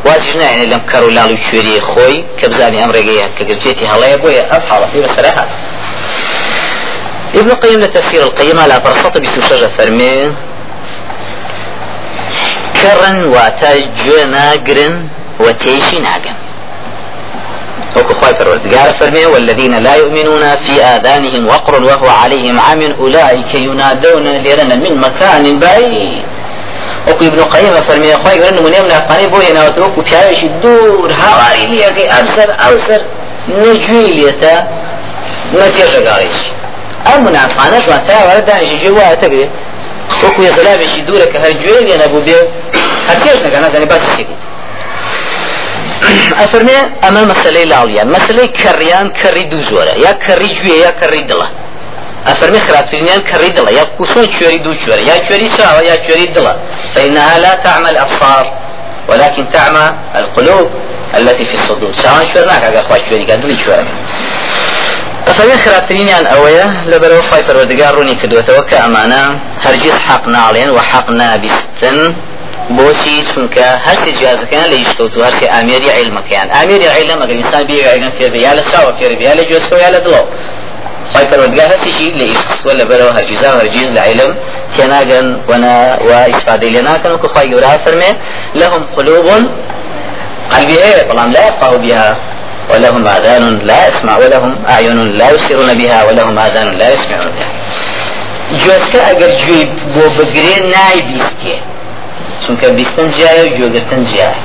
واجب 0.05 0.35
ناینێ 0.41 0.65
لەم 0.71 0.81
کەڕ 0.91 1.03
و 1.03 1.11
و 1.33 1.37
کوێری 1.45 1.81
خۆی 1.89 2.17
کە 2.39 2.45
بزانانی 2.51 2.81
ئەم 2.83 2.91
ڕێگەیە 2.95 3.27
کە 3.37 3.43
گرجێتی 3.49 3.85
هەڵەیە 3.91 4.17
بۆیە 4.23 4.43
ئەم 4.51 4.61
حاڵەتی 4.69 4.99
بەسەرهات 5.05 5.51
ابن 7.35 7.49
القيم 7.51 7.79
لتفسير 7.79 8.23
القيم 8.23 8.59
على 8.59 8.79
برصة 8.79 9.19
بسوشجة 9.19 9.67
فرمي. 9.77 10.31
كرن 12.81 13.23
واتا 13.23 13.79
جونا 14.05 14.51
قرن 14.51 15.07
وتيشي 15.39 15.99
ناقن. 15.99 16.35
وكو 17.95 18.13
خواي 18.13 18.35
فرودقار 18.35 18.93
فرمي 18.93 19.25
والذين 19.25 19.79
لا 19.79 19.95
يؤمنون 19.95 20.55
في 20.55 20.83
آذانهم 20.83 21.47
وقر 21.47 21.83
وهو 21.83 22.09
عليهم 22.09 22.59
عمن 22.59 22.95
أولئك 22.99 23.55
ينادون 23.55 24.27
لرنا 24.27 24.75
من 24.75 24.97
مكان 24.97 25.59
بعيد. 25.59 26.30
وكو 27.07 27.25
ابن 27.25 27.43
قيم 27.43 27.81
فرمي 27.81 28.13
خواي 28.15 28.43
قرن 28.43 28.63
من 28.63 28.73
يمنا 28.73 28.99
قاني 28.99 29.27
بوي 29.27 29.51
ناوتروك 29.51 29.97
وبيعيش 29.97 30.43
الدور 30.43 31.11
هاواري 31.11 31.65
ليكي 31.65 32.11
أبسر 32.11 32.55
أوسر 32.67 33.01
نجوي 33.49 34.07
ليتا 34.07 34.67
نتيجة 35.53 36.09
قاريش 36.09 36.33
أم 37.15 37.25
منافقانش 37.25 37.89
ما 37.89 37.97
تا 38.07 38.25
ورد 38.25 38.45
دانش 38.45 38.83
جوا 38.83 39.13
تقري 39.13 39.49
وكو 40.23 40.41
يطلابش 40.41 40.95
دورك 41.07 41.35
هرجوين 41.35 41.87
ينبو 41.87 42.19
بيو 42.19 42.37
هرتيش 43.09 43.41
نقا 43.41 43.59
نازاني 43.59 43.85
بس 43.85 44.01
سيكي 44.17 44.35
ئەفرمێ 46.41 46.77
ئەمە 47.03 47.23
مەسلەی 47.31 47.65
لاڵیان 47.73 48.07
مەسلەی 48.15 48.49
کەڕیان 48.61 49.07
کەڕی 49.19 49.45
دوو 49.51 49.61
زۆرە 49.69 49.93
یا 50.05 50.11
کەڕی 50.25 50.51
گوێ 50.59 50.75
یا 50.85 50.91
کەڕی 50.99 51.23
دڵە 51.29 51.47
ئەفرمێ 52.27 52.59
خراپترینیان 52.67 53.21
کەڕی 53.29 53.51
دڵە 53.57 53.71
یا 53.79 53.85
کوسۆن 53.97 54.25
کوێری 54.35 54.59
دوو 54.65 54.75
کوێرە 54.81 55.03
یا 55.11 55.17
کوێری 55.25 55.49
چاوە 55.57 55.81
یا 55.91 55.97
کوێری 56.05 56.27
دڵە 56.35 56.53
فإنها 56.93 57.37
لا 57.37 57.53
تعمى 57.65 57.89
الأبصار 57.89 58.45
ولكن 59.09 59.43
تعمى 59.53 59.85
القلوب 60.15 60.67
التي 61.13 61.45
في 61.45 61.55
الصدور. 61.59 61.93
شوان 62.01 62.25
شوێر 62.31 62.45
ناکە 62.51 62.65
ئەگەر 62.69 62.83
خوا 62.87 62.97
کوێری 63.07 63.25
کە 63.29 63.35
دڵی 63.41 63.57
کوێرەکە 63.63 63.95
ئەفەوێ 65.27 65.57
خراپترینیان 65.65 66.25
ئەوەیە 66.31 66.67
لەبەرەوە 66.91 67.23
خی 67.29 67.43
پەروەردگار 67.47 67.91
ڕوونی 67.95 68.15
کردوێتەوە 68.21 68.61
کە 68.69 68.77
ئەمانە 68.83 69.23
هەرگیز 69.65 69.97
حەق 70.07 70.23
ناڵێن 70.35 70.69
و 70.75 70.79
حەق 70.89 71.07
نابیستن 71.19 71.99
بۆچی 72.77 73.17
چونکە 73.29 73.65
هەرسی 73.85 74.11
جیازەکەیان 74.19 74.67
لە 74.73 74.77
یشتوت 74.83 75.13
و 75.17 75.21
هەرسی 75.27 75.47
ئامێری 75.53 75.89
عیلمەکەیان 75.97 76.47
ئامێری 76.55 76.87
عیلم 76.95 77.19
ئەگەر 77.23 77.37
ئینسان 77.41 77.63
بێ 77.67 77.77
عیلم 77.93 78.11
فێر 78.17 78.33
یا 78.47 78.53
لە 78.57 78.63
چاوە 78.69 78.91
فێر 78.99 79.11
یا 79.85 79.89
لە 79.95 79.99
دڵەوە 80.05 80.25
خی 81.13 81.25
پەروەردگار 81.31 81.67
هەستێکی 81.73 82.07
لە 82.19 82.25
ئیسوە 82.31 82.73
لەبەرەوە 82.79 83.11
هەرگیزا 83.17 83.49
هەرگیز 83.59 83.89
لە 83.95 84.01
عیلم 84.07 84.31
تێناگەن 84.75 85.27
ونا 85.49 85.75
و 86.07 86.11
ئیسفادەی 86.31 86.71
لێ 86.75 86.81
ناکەن 86.89 87.11
وکو 87.13 87.27
خی 87.33 87.47
گەورە 87.51 87.69
فەرمێ 87.85 88.11
لەهم 88.59 88.81
قلوب 88.95 89.27
قلبي 90.53 90.77
هي 90.83 91.03
بلان 91.09 91.31
لا 91.31 91.47
يفقه 91.47 91.77
بها 91.77 92.15
ولهم 92.69 93.07
آذان 93.07 93.59
لا 93.69 93.87
يسمع 93.87 94.17
ولهم 94.17 94.55
أعين 94.69 95.11
لا 95.19 95.29
يبصرون 95.31 95.73
بها 95.73 95.99
ولهم 96.07 96.37
آذان 96.37 96.67
لا 96.77 96.87
يسمعون 96.93 97.31
بها 97.37 97.51
جۆسکە 98.63 98.99
ئەگەر 99.09 99.31
گوێی 99.41 99.63
بۆ 99.93 100.05
بگرێ 100.17 100.55
نای 100.73 100.99
بیستێ 101.09 101.55
چونکە 102.43 102.67
بیستن 102.77 103.07
جیایە 103.15 103.41
و 103.45 103.49
گوێگرتن 103.57 104.01
جیایە 104.09 104.39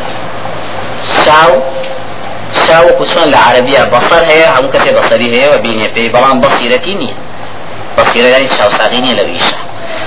چاو 1.25 1.53
چاوەکو 2.67 3.05
چۆن 3.13 3.27
لە 3.35 3.39
عربیە؟ 3.49 3.83
بەسەر 3.93 4.23
هەیە 4.31 4.49
هەموو 4.55 4.73
کەسێ 4.75 4.91
بەسەری 4.99 5.29
هەیە 5.35 5.49
و 5.55 5.59
بینێ 5.65 5.89
پێی 5.95 6.09
بەڵام 6.15 6.37
بەسیرەتی 6.45 6.95
نییە. 7.01 7.17
بەسیرەکانی 7.97 8.49
چاوساغی 8.57 9.01
نیە 9.05 9.15
لە 9.19 9.25
ویشە. 9.29 9.59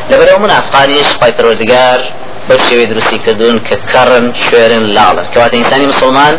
لەبەرەوە 0.10 0.40
من 0.44 0.52
ئافغانیش 0.58 1.10
خی 1.20 1.32
پەروەردگار 1.38 2.00
بەو 2.48 2.60
شێوەی 2.68 2.88
دروستی 2.92 3.20
کردوون 3.26 3.58
کە 3.68 3.76
کەڕن 3.92 4.26
شوێرن 4.44 4.86
لاڵن. 4.96 5.26
کەواتە 5.34 5.56
ئینسانی 5.60 5.88
مسلمان 5.94 6.36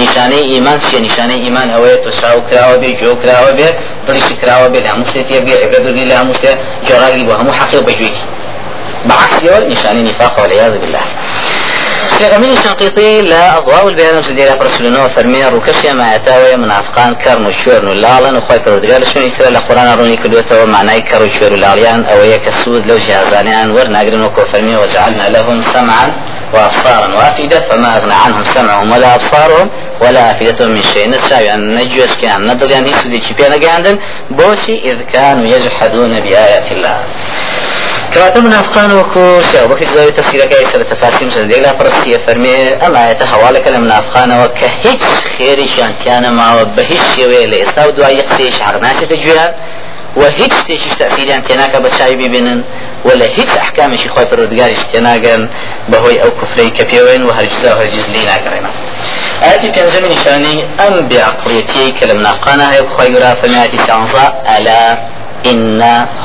نیشانەی 0.00 0.44
ئیمان 0.52 0.78
چیە 0.84 0.98
نیشانەی 1.06 1.40
ئیمان 1.44 1.68
ئەوەیە 1.74 1.98
تۆ 2.04 2.10
شاو 2.20 2.38
کراوە 2.48 2.76
بێ 2.82 2.90
گوێ 2.98 3.14
کراوە 3.22 3.52
بێ 3.58 3.68
دڵیشی 4.06 4.34
کراوە 4.40 4.66
بێ 4.72 4.80
لە 4.84 4.88
هەموو 4.92 5.10
شتێ 5.10 5.38
بێ 5.46 5.54
ئەگە 5.62 5.78
بگری 5.84 6.04
لە 6.10 6.14
هەموو 6.20 6.34
شتێ 6.38 6.52
جۆراگری 6.86 7.24
بۆ 7.28 7.32
هەموو 7.40 7.58
حەقی 7.60 7.80
بعكسيەوە 9.08 9.58
نیشانەی 9.72 10.02
نفاق 10.08 10.38
والعياذ 10.38 10.74
بالله. 10.78 11.04
پێغەمبەری 12.22 12.62
شەنقیطی 12.64 13.22
لە 13.30 13.40
ئەضواء 13.54 13.84
البيان 13.86 14.22
سديرا 14.22 14.54
برسولنا 14.60 15.08
فەرمێ 15.14 15.42
ڕووکەشیە 15.52 15.92
مایەتاوەیە 16.00 16.56
منافقان 16.64 17.12
کەرن 17.22 17.44
و 17.46 17.52
شوێن 17.60 17.84
و 17.88 17.94
لاڵن 18.02 18.34
و 18.36 18.40
خۆی 18.46 18.60
پەروەردگار 18.64 19.00
لە 19.04 19.08
شوێنی 19.12 19.32
ترە 19.36 19.50
لە 19.56 19.60
قورآن 19.66 19.88
ڕوونی 19.98 20.18
کردوێتەوە 20.22 20.66
معنای 20.74 21.02
کەڕ 21.08 21.20
و 21.22 21.28
شوێر 21.36 21.52
و 21.52 21.60
لاڵیان 21.64 22.00
ئەوەیە 22.10 22.38
کە 22.44 22.52
سوود 22.64 22.86
لەو 22.90 22.98
جیهازانیان 23.06 23.68
وەرناگرن 23.76 24.22
وەکو 24.26 24.42
فەرمێ 24.52 24.76
وجعلنا 24.82 25.26
لهم 25.36 25.62
سمعا 25.72 26.08
وأبصارا 26.54 27.08
وأفئدة 27.16 27.60
فما 27.60 27.96
أغنى 27.96 28.16
عنهم 28.24 28.44
سمعهم 28.54 28.92
ولا 28.92 29.14
أبصارهم 29.14 29.68
ولا 30.00 30.30
أفئدتهم 30.30 30.70
من 30.70 30.82
شيء. 30.92 31.08
نساوي 31.08 31.54
أن 31.54 31.74
نجوز 31.74 32.12
كان 32.22 32.40
ندل 32.50 32.70
يعني 32.70 32.92
سودي 33.02 33.20
شبينا 33.28 33.56
قاندن 33.66 33.98
بوسي 34.30 34.74
إذ 34.84 34.98
كانوا 35.12 35.46
يجحدون 35.54 36.20
بآيات 36.20 36.68
الله. 36.72 36.96
كواتە 38.14 38.40
منافقان 38.48 38.90
وەکو 39.00 39.24
شێوەکە 39.50 39.84
زۆری 39.94 40.12
تەسیرەکەی 40.20 40.66
سەر 40.72 40.82
تەفاسیم 40.92 41.30
سەردێک 41.34 41.60
لا 41.66 41.72
پرستیە 41.78 42.18
فەرمێ 42.26 42.56
ئەمایەتە 42.82 43.24
هەواڵەکە 43.32 43.68
لە 43.74 43.78
منافقانەوە 43.84 44.46
کە 44.58 44.68
هیچ 44.82 45.02
خێریشیان 45.34 45.92
تیانە 46.00 46.30
ماوە 46.38 46.64
بە 46.76 46.82
هیچ 46.90 47.04
شێوەیە 47.14 47.46
لە 47.52 47.56
ئێستا 47.60 47.82
و 47.88 47.92
دوای 47.96 48.22
قسەی 48.28 48.52
شعر 48.58 48.74
ناچێتە 48.84 49.16
گوێیان 49.22 49.52
و 50.20 50.22
هیچ 50.38 50.52
شتێکیش 50.60 50.94
تەسیریان 51.02 51.42
تێناکە 51.46 51.78
بە 51.84 51.90
چای 51.98 52.16
ببینن 52.22 52.60
ولا 53.06 53.26
هیچ 53.36 53.50
ئەحکامێکی 53.60 54.08
خۆی 54.14 54.26
پەروەردگاریش 54.30 54.82
تێناگەن 54.90 55.42
بەهۆی 55.90 56.18
ئەو 56.22 56.30
کوفرەی 56.38 56.70
کە 56.76 56.84
پێوێن 56.90 57.22
و 57.28 57.30
هەرگیزا 57.38 57.70
و 57.72 57.78
هەرگیز 57.82 58.06
لی 58.14 58.24
ناگەڕێنە. 58.30 58.70
آياتي 59.46 59.68
ئەم 60.80 60.94
بێعقڵیەتی 61.10 61.86
کە 61.98 62.04
لە 62.08 62.14
منافقانە 62.18 62.64
هەیە 62.72 62.84
خۆی 62.94 63.10
گەورە 63.12 63.30
فەرمیاتی 63.40 63.78
سانزا 63.86 64.26
ئەلا 64.48 64.82
إن 65.46 65.82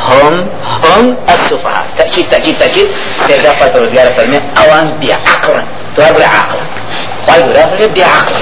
هم 0.10 0.48
هم 0.84 1.18
السفهاء. 1.30 1.86
تأكيد 1.98 2.26
تأكيد 2.32 2.56
تأكيد. 2.60 2.88
فتر 3.60 3.84
وديار 3.84 4.12
فرمي 4.14 4.40
أوان 4.58 5.00
بعقل 5.02 5.64
توار 5.96 6.24
عقل 6.24 6.60
قرأ 7.28 7.66
فرمي 7.68 7.88
بعقل 7.88 8.36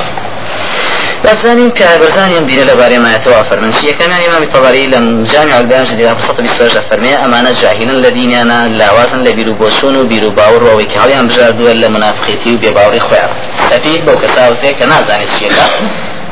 بزانين 1.26 1.70
كبرزانين 1.72 2.46
دين 2.46 2.68
لباري 2.68 2.98
ما 2.98 3.16
يتوافر 3.16 3.60
من 3.60 3.72
شيء 3.82 3.92
كمان 3.94 4.20
إمام 4.30 4.44
الطبري 4.44 4.88
لم 4.88 5.24
جامع 5.24 5.60
البيان 5.60 5.84
جديد. 5.84 6.08
بسطة 6.18 6.44
بسوجة 6.44 6.80
فرمي 6.80 7.16
أمانة 7.16 7.52
جاهلا 7.62 7.92
الذين 7.92 8.34
أنا 8.34 8.68
لاوازن 8.68 9.24
لبيرو 9.24 9.54
بوشون 9.54 9.96
وبيرو 9.96 10.30
باور 10.30 10.64
وويكي 10.64 11.00
هالي 11.00 11.20
هم 11.20 11.28
بجار 11.28 11.52
دول 11.52 11.82
لمنافقيتي 11.82 12.54
وبيباوري 12.54 13.00
خوار 13.00 13.30
سفيه 13.70 14.02
بوكسا 14.02 14.50
وزي 14.50 14.74
كنازاني 14.74 15.24
الشيء 15.24 15.52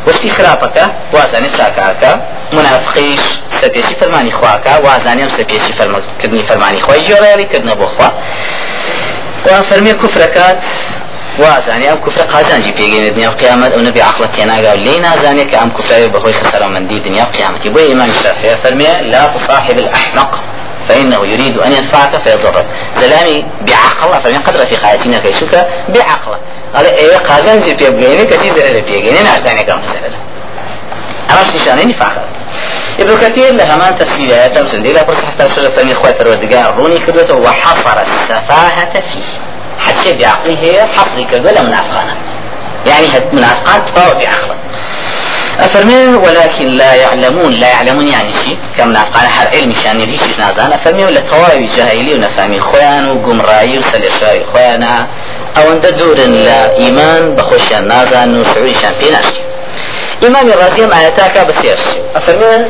وشتی 0.07 0.29
خراپەکە 0.37 0.85
وازانێ 1.15 1.49
چاکاکە 1.57 2.11
منافقیش 2.55 3.23
سەپێشی 3.61 3.95
فەرمانی 3.99 4.33
خواکە 4.37 4.73
وازانێم 4.85 5.29
سەپێشی 5.37 5.73
فەرمکردنی 5.79 6.43
فەرمانی 6.49 6.81
خۆی 6.85 7.01
جۆڕێری 7.09 7.45
کردنە 7.51 7.73
بۆ 7.79 7.87
خوا. 7.93 8.09
و 9.45 9.63
فەرمی 9.69 9.93
کوفرەکات 10.01 10.59
وازانێ 11.43 11.85
ئەم 11.91 11.99
کوفرە 12.05 12.25
قازانجی 12.33 12.73
پێگەێنێ 12.77 13.09
دنیا 13.15 13.29
و 13.31 13.35
قیامەت 13.41 13.71
ئەو 13.73 13.81
نەبی 13.87 14.01
عقلە 14.09 14.27
تێناگا 14.35 14.71
و 14.75 14.79
لێ 14.85 14.95
نازانێت 15.05 15.47
کە 15.51 15.57
ئەم 15.61 15.69
کوفرەیە 15.77 16.09
بەهۆی 16.13 16.35
خسەرەمەندی 16.39 16.99
دنیا 17.05 17.25
قیامەتی. 17.35 17.69
بۆ 17.73 17.81
ئیمان 17.89 18.11
شافعی 18.23 18.55
فەرمێ 18.63 18.91
لا 19.13 19.23
تصاحب 19.33 19.77
الأحمق. 19.83 20.31
فإنه 20.89 21.25
يريد 21.27 21.57
أن 21.57 21.71
ينفعك 21.71 22.17
فيضرك. 22.23 22.65
زلامي 23.01 23.45
بعقل 23.61 24.21
فمن 24.21 24.37
قدر 24.37 24.65
في 24.65 24.77
حياتنا 24.77 25.19
كيشك 25.19 25.67
بعقل 25.89 26.37
قال 26.75 26.85
إيه 26.85 27.17
قازان 27.17 27.59
جي 27.59 27.73
بيبغيني 27.73 28.25
كتير 28.25 28.53
زلالة 28.55 28.79
بيبغيني 28.81 29.19
نعزاني 29.23 29.63
كم 29.63 29.79
زلالة 29.83 30.17
أماش 31.31 31.45
نشاني 31.61 31.85
نفاق. 31.85 32.23
ابن 32.99 33.17
كثير 33.17 33.53
لها 33.53 33.75
ما 33.77 33.91
تفسير 33.91 34.35
آيات 34.35 34.57
مسلم 34.57 34.83
لا 34.83 35.03
بس 35.03 35.15
حتى 35.15 35.45
وصل 35.45 35.71
فمن 35.71 35.91
إخوات 35.91 36.21
الودقاء 36.21 36.73
روني 36.77 36.99
كدوته 36.99 37.35
وحصر 37.35 38.01
السفاهة 38.01 39.01
فيه. 39.01 39.39
حتى 39.87 40.13
بعقله 40.13 40.87
حصري 40.97 41.23
كدوة 41.31 41.61
منافقانا 41.61 42.15
يعني 42.85 43.07
منافقان 43.33 43.85
تفاوت 43.85 44.15
بعقله. 44.15 44.55
أفرمي 45.59 46.15
ولكن 46.15 46.65
لا 46.67 46.93
يعلمون 46.93 47.51
لا 47.53 47.67
يعلمون 47.67 48.07
يعني 48.07 48.29
شيء 48.31 48.57
كم 48.77 48.91
نافقان 48.91 49.27
حر 49.27 49.47
علم 49.47 49.73
شان 49.83 49.99
يريش 49.99 50.19
نازان. 50.39 50.73
أفرمي 50.73 51.05
ولا 51.05 51.19
تواوي 51.19 51.69
جاهلي 51.77 52.13
ونفهمي 52.13 52.59
خوان 52.59 53.09
وقمراي 53.09 53.79
وسلشاي 53.79 54.45
خوانا 54.53 55.07
أو 55.57 55.71
أنت 55.73 55.85
دور 55.85 56.17
لا 56.17 56.77
إيمان 56.77 57.35
بخوشان 57.35 57.87
نازان 57.87 58.41
وسعودي 58.41 58.73
شان 58.73 58.91
في 58.99 59.11
ناشي 59.11 59.41
إمام 60.27 60.47
الرازي 60.49 60.85
ما 60.87 61.07
يتاكا 61.07 61.43
بسيرش 61.43 61.81
أفرمي 62.15 62.65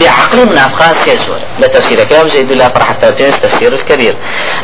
بعقل 0.00 0.46
منافقان 0.46 0.94
سيزور 1.04 1.40
لتفسير 1.60 2.04
كلام 2.04 2.28
زيد 2.28 2.50
الله 2.50 2.68
فرح 2.68 2.90
التوتين 2.90 3.30
تفسير 3.42 3.72
الكبير. 3.72 4.14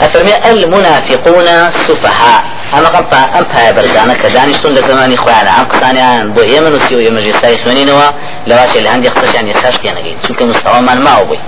أفرمي 0.02 0.50
المنافقون 0.50 1.70
سفهاء. 1.70 2.44
أم 2.78 3.44
هاي 3.52 3.72
بردانا 3.72 4.14
كدانشتون 4.14 4.74
لزماني 4.74 5.16
خوان 5.16 5.46
عن 5.46 5.64
قصانيان 5.64 6.32
بو 6.32 6.40
يمن 6.40 6.74
وسيو 6.74 6.98
يمن 6.98 7.30
جساي 7.30 7.56
خوانينوا 7.56 8.10
لواشي 8.46 8.78
اللي 8.78 8.88
عندي 8.88 9.08
قصش 9.08 9.34
يعني 9.34 9.52
ساشتي 9.52 9.90
أنا 9.90 10.00
قيد 10.00 10.18
شو 10.38 10.46
مستوى 10.46 10.80
من 10.80 10.98
ما 11.00 11.10
هو 11.10 11.24
بي 11.24 11.38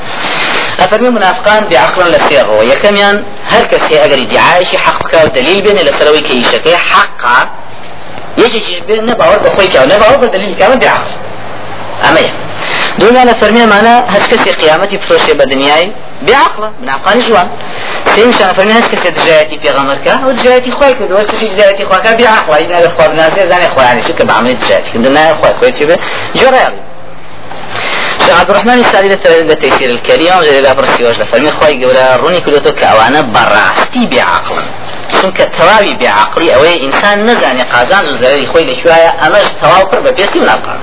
أفرمي 0.80 1.08
منافقان 1.08 1.64
بعقل 1.70 2.10
لسير 2.10 2.50
ويكميان 2.50 3.24
هر 3.50 3.64
كسي 3.64 4.04
أجري 4.04 4.24
دعايشي 4.24 4.78
حق 4.78 5.02
بك 5.02 5.14
ودليل 5.24 5.62
بين 5.62 5.76
لسروي 5.76 6.20
كيشكي 6.20 6.76
حقا 6.76 7.48
يجي 8.38 8.82
بين 8.88 9.06
نباور 9.06 9.36
بخويك 9.36 9.76
أو 9.76 9.86
نباور 9.86 10.16
بدليل 10.16 10.54
كامل 10.54 10.78
بعقل 10.78 11.10
أما 12.08 12.20
دومیانە 12.20 12.45
فەرمیێمانە 12.45 12.45
هەچ 12.45 12.45
کەسی 14.30 14.50
قیامەتی 14.62 14.96
بفرۆشێ 15.00 15.34
بە 15.38 15.44
دنیای 15.52 15.86
بعقلە 16.26 16.68
منافقانی 16.82 17.22
جوان. 17.28 17.48
سێمیشانە 18.14 18.52
فەرمی 18.56 18.74
هەچ 18.78 18.86
کەسێ 18.92 19.10
دژایەتی 19.16 19.58
پێغەمەرکە 19.64 20.12
ئەو 20.22 20.30
دژایەتی 20.38 20.72
خۆی 20.78 20.94
کردوە 20.98 21.20
سشی 21.30 21.48
دژایەتی 21.52 21.84
خواکە 21.88 22.10
بعقلە 22.20 22.56
هیچ 22.60 22.68
نابێت 22.74 22.92
خوا 22.96 23.06
بناسێ 23.12 23.42
زانێ 23.50 23.68
خۆیانی 23.74 24.02
چکە 24.06 24.22
بە 24.28 24.32
عملی 24.38 24.56
دژایەتی 24.62 24.90
کردن 24.92 25.12
نایە 25.16 25.34
خۆی 25.40 25.54
خۆی 25.58 25.72
پێ 25.78 25.96
جۆڕیاڵی 26.40 26.80
شيخ 28.26 28.40
عبد 28.40 28.50
الرحمن 28.50 28.78
السعدي 28.84 29.08
لتيسير 29.08 29.90
الكريم 29.90 30.42
جل 30.42 30.62
لا 30.62 30.72
برسي 30.72 31.04
وجه 31.04 31.24
فرمي 31.24 31.50
خوي 31.50 31.76
جورا 31.76 32.16
روني 32.16 32.40
كلوتو 32.40 32.72
كأوانا 32.72 33.20
براستي 33.20 34.06
بعقل 34.06 34.62
چونکە 35.20 35.44
تەواوی 35.58 35.94
بێعقلی 36.00 36.48
ئەوەی 36.54 36.76
ئینسان 36.82 37.18
نەزانێ 37.28 37.64
قازان 37.72 38.04
و 38.08 38.14
زەرری 38.22 38.46
خۆی 38.52 38.66
لەکوایە 38.70 39.10
ئەمەش 39.22 39.48
تەواو 39.60 39.88
پڕ 39.90 40.00
بە 40.06 40.12
پێسی 40.18 40.38
مناقان 40.42 40.80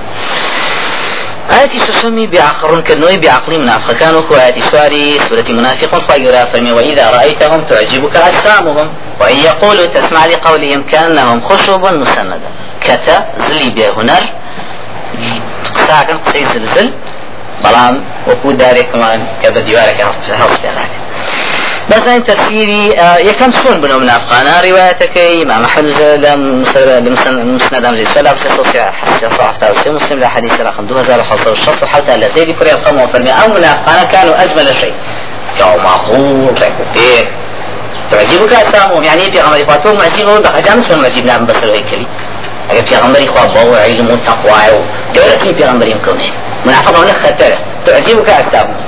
آياتي 1.50 1.78
سسمي 1.78 2.26
بعقرون 2.26 2.82
كنوي 2.82 3.16
بعقل 3.16 3.60
منافق. 3.60 3.92
كانوا 3.92 4.20
كواتي 4.20 4.60
سواري 4.60 5.18
سورة 5.28 5.44
منافقون 5.48 6.00
فايرا 6.00 6.44
فرمي 6.44 6.72
وإذا 6.72 7.10
رأيتهم 7.10 7.60
تعجبك 7.64 8.16
أجسامهم 8.16 8.88
وإن 9.20 9.36
يقولوا 9.36 9.86
تسمع 9.86 10.26
لقولهم 10.26 10.82
كأنهم 10.82 11.40
خشب 11.40 11.84
مسندة. 11.84 12.48
كتا 12.80 13.26
زلي 13.48 13.70
بهنر 13.70 14.24
قساكن 15.74 16.16
قسي 16.18 16.46
زلزل. 16.54 16.92
بلان 17.64 18.04
وكو 18.28 18.50
داري 18.50 18.82
كمان 18.82 19.26
كبا 19.42 19.60
ديوارك 19.60 20.00
هفت 20.00 20.66
أنا 21.92 22.18
تفسيري 22.18 23.00
آه، 23.00 23.16
يكم 23.16 23.50
سون 23.50 23.80
بنو 23.80 23.98
منافقانا 23.98 24.60
روايتك 24.60 25.18
ما 25.46 25.58
محل 25.58 25.92
المسند 26.76 27.84
أمزي 27.84 28.04
سؤال 28.04 28.34
بس 28.34 28.42
تصيح 28.58 28.92
صحف 29.38 29.56
تاسي 29.56 29.90
مسلم 29.90 30.20
لحديث 30.20 30.60
رقم 30.60 30.84
2506 30.84 31.84
وحتى 31.86 32.14
الذي 32.14 32.52
كري 32.52 32.72
القوم 32.72 33.00
وفرمي 33.00 33.30
أو 33.30 33.48
منافقانا 33.48 34.04
كانوا 34.04 34.42
أجمل 34.44 34.76
شيء 34.76 34.94
يوم 35.60 35.86
أخوك 35.86 36.62
إيه 36.96 37.24
تعجبك 38.10 38.52
أسامهم 38.52 39.02
يعني 39.02 39.32
في 39.32 39.40
غمر 39.40 39.64
فاتوم 39.64 39.98
معجبون 39.98 40.40
بخجان 40.40 40.82
سون 40.82 41.02
معجب 41.02 41.26
نعم 41.26 41.46
بس 41.46 41.56
الهيكلي 41.62 42.06
أجل 42.70 42.86
في 42.86 42.96
غمر 42.96 43.18
إخوة 43.18 43.64
بو 43.64 43.74
علم 43.74 44.10
وتقوى 44.10 44.82
دولة 45.14 45.54
في 45.58 45.64
غمر 45.64 45.86
يمكنه 45.86 46.30
منافقة 46.64 47.04
هنا 47.04 47.12
خطرة 47.12 47.58
تعجبك 47.86 48.28
أسامهم 48.28 48.84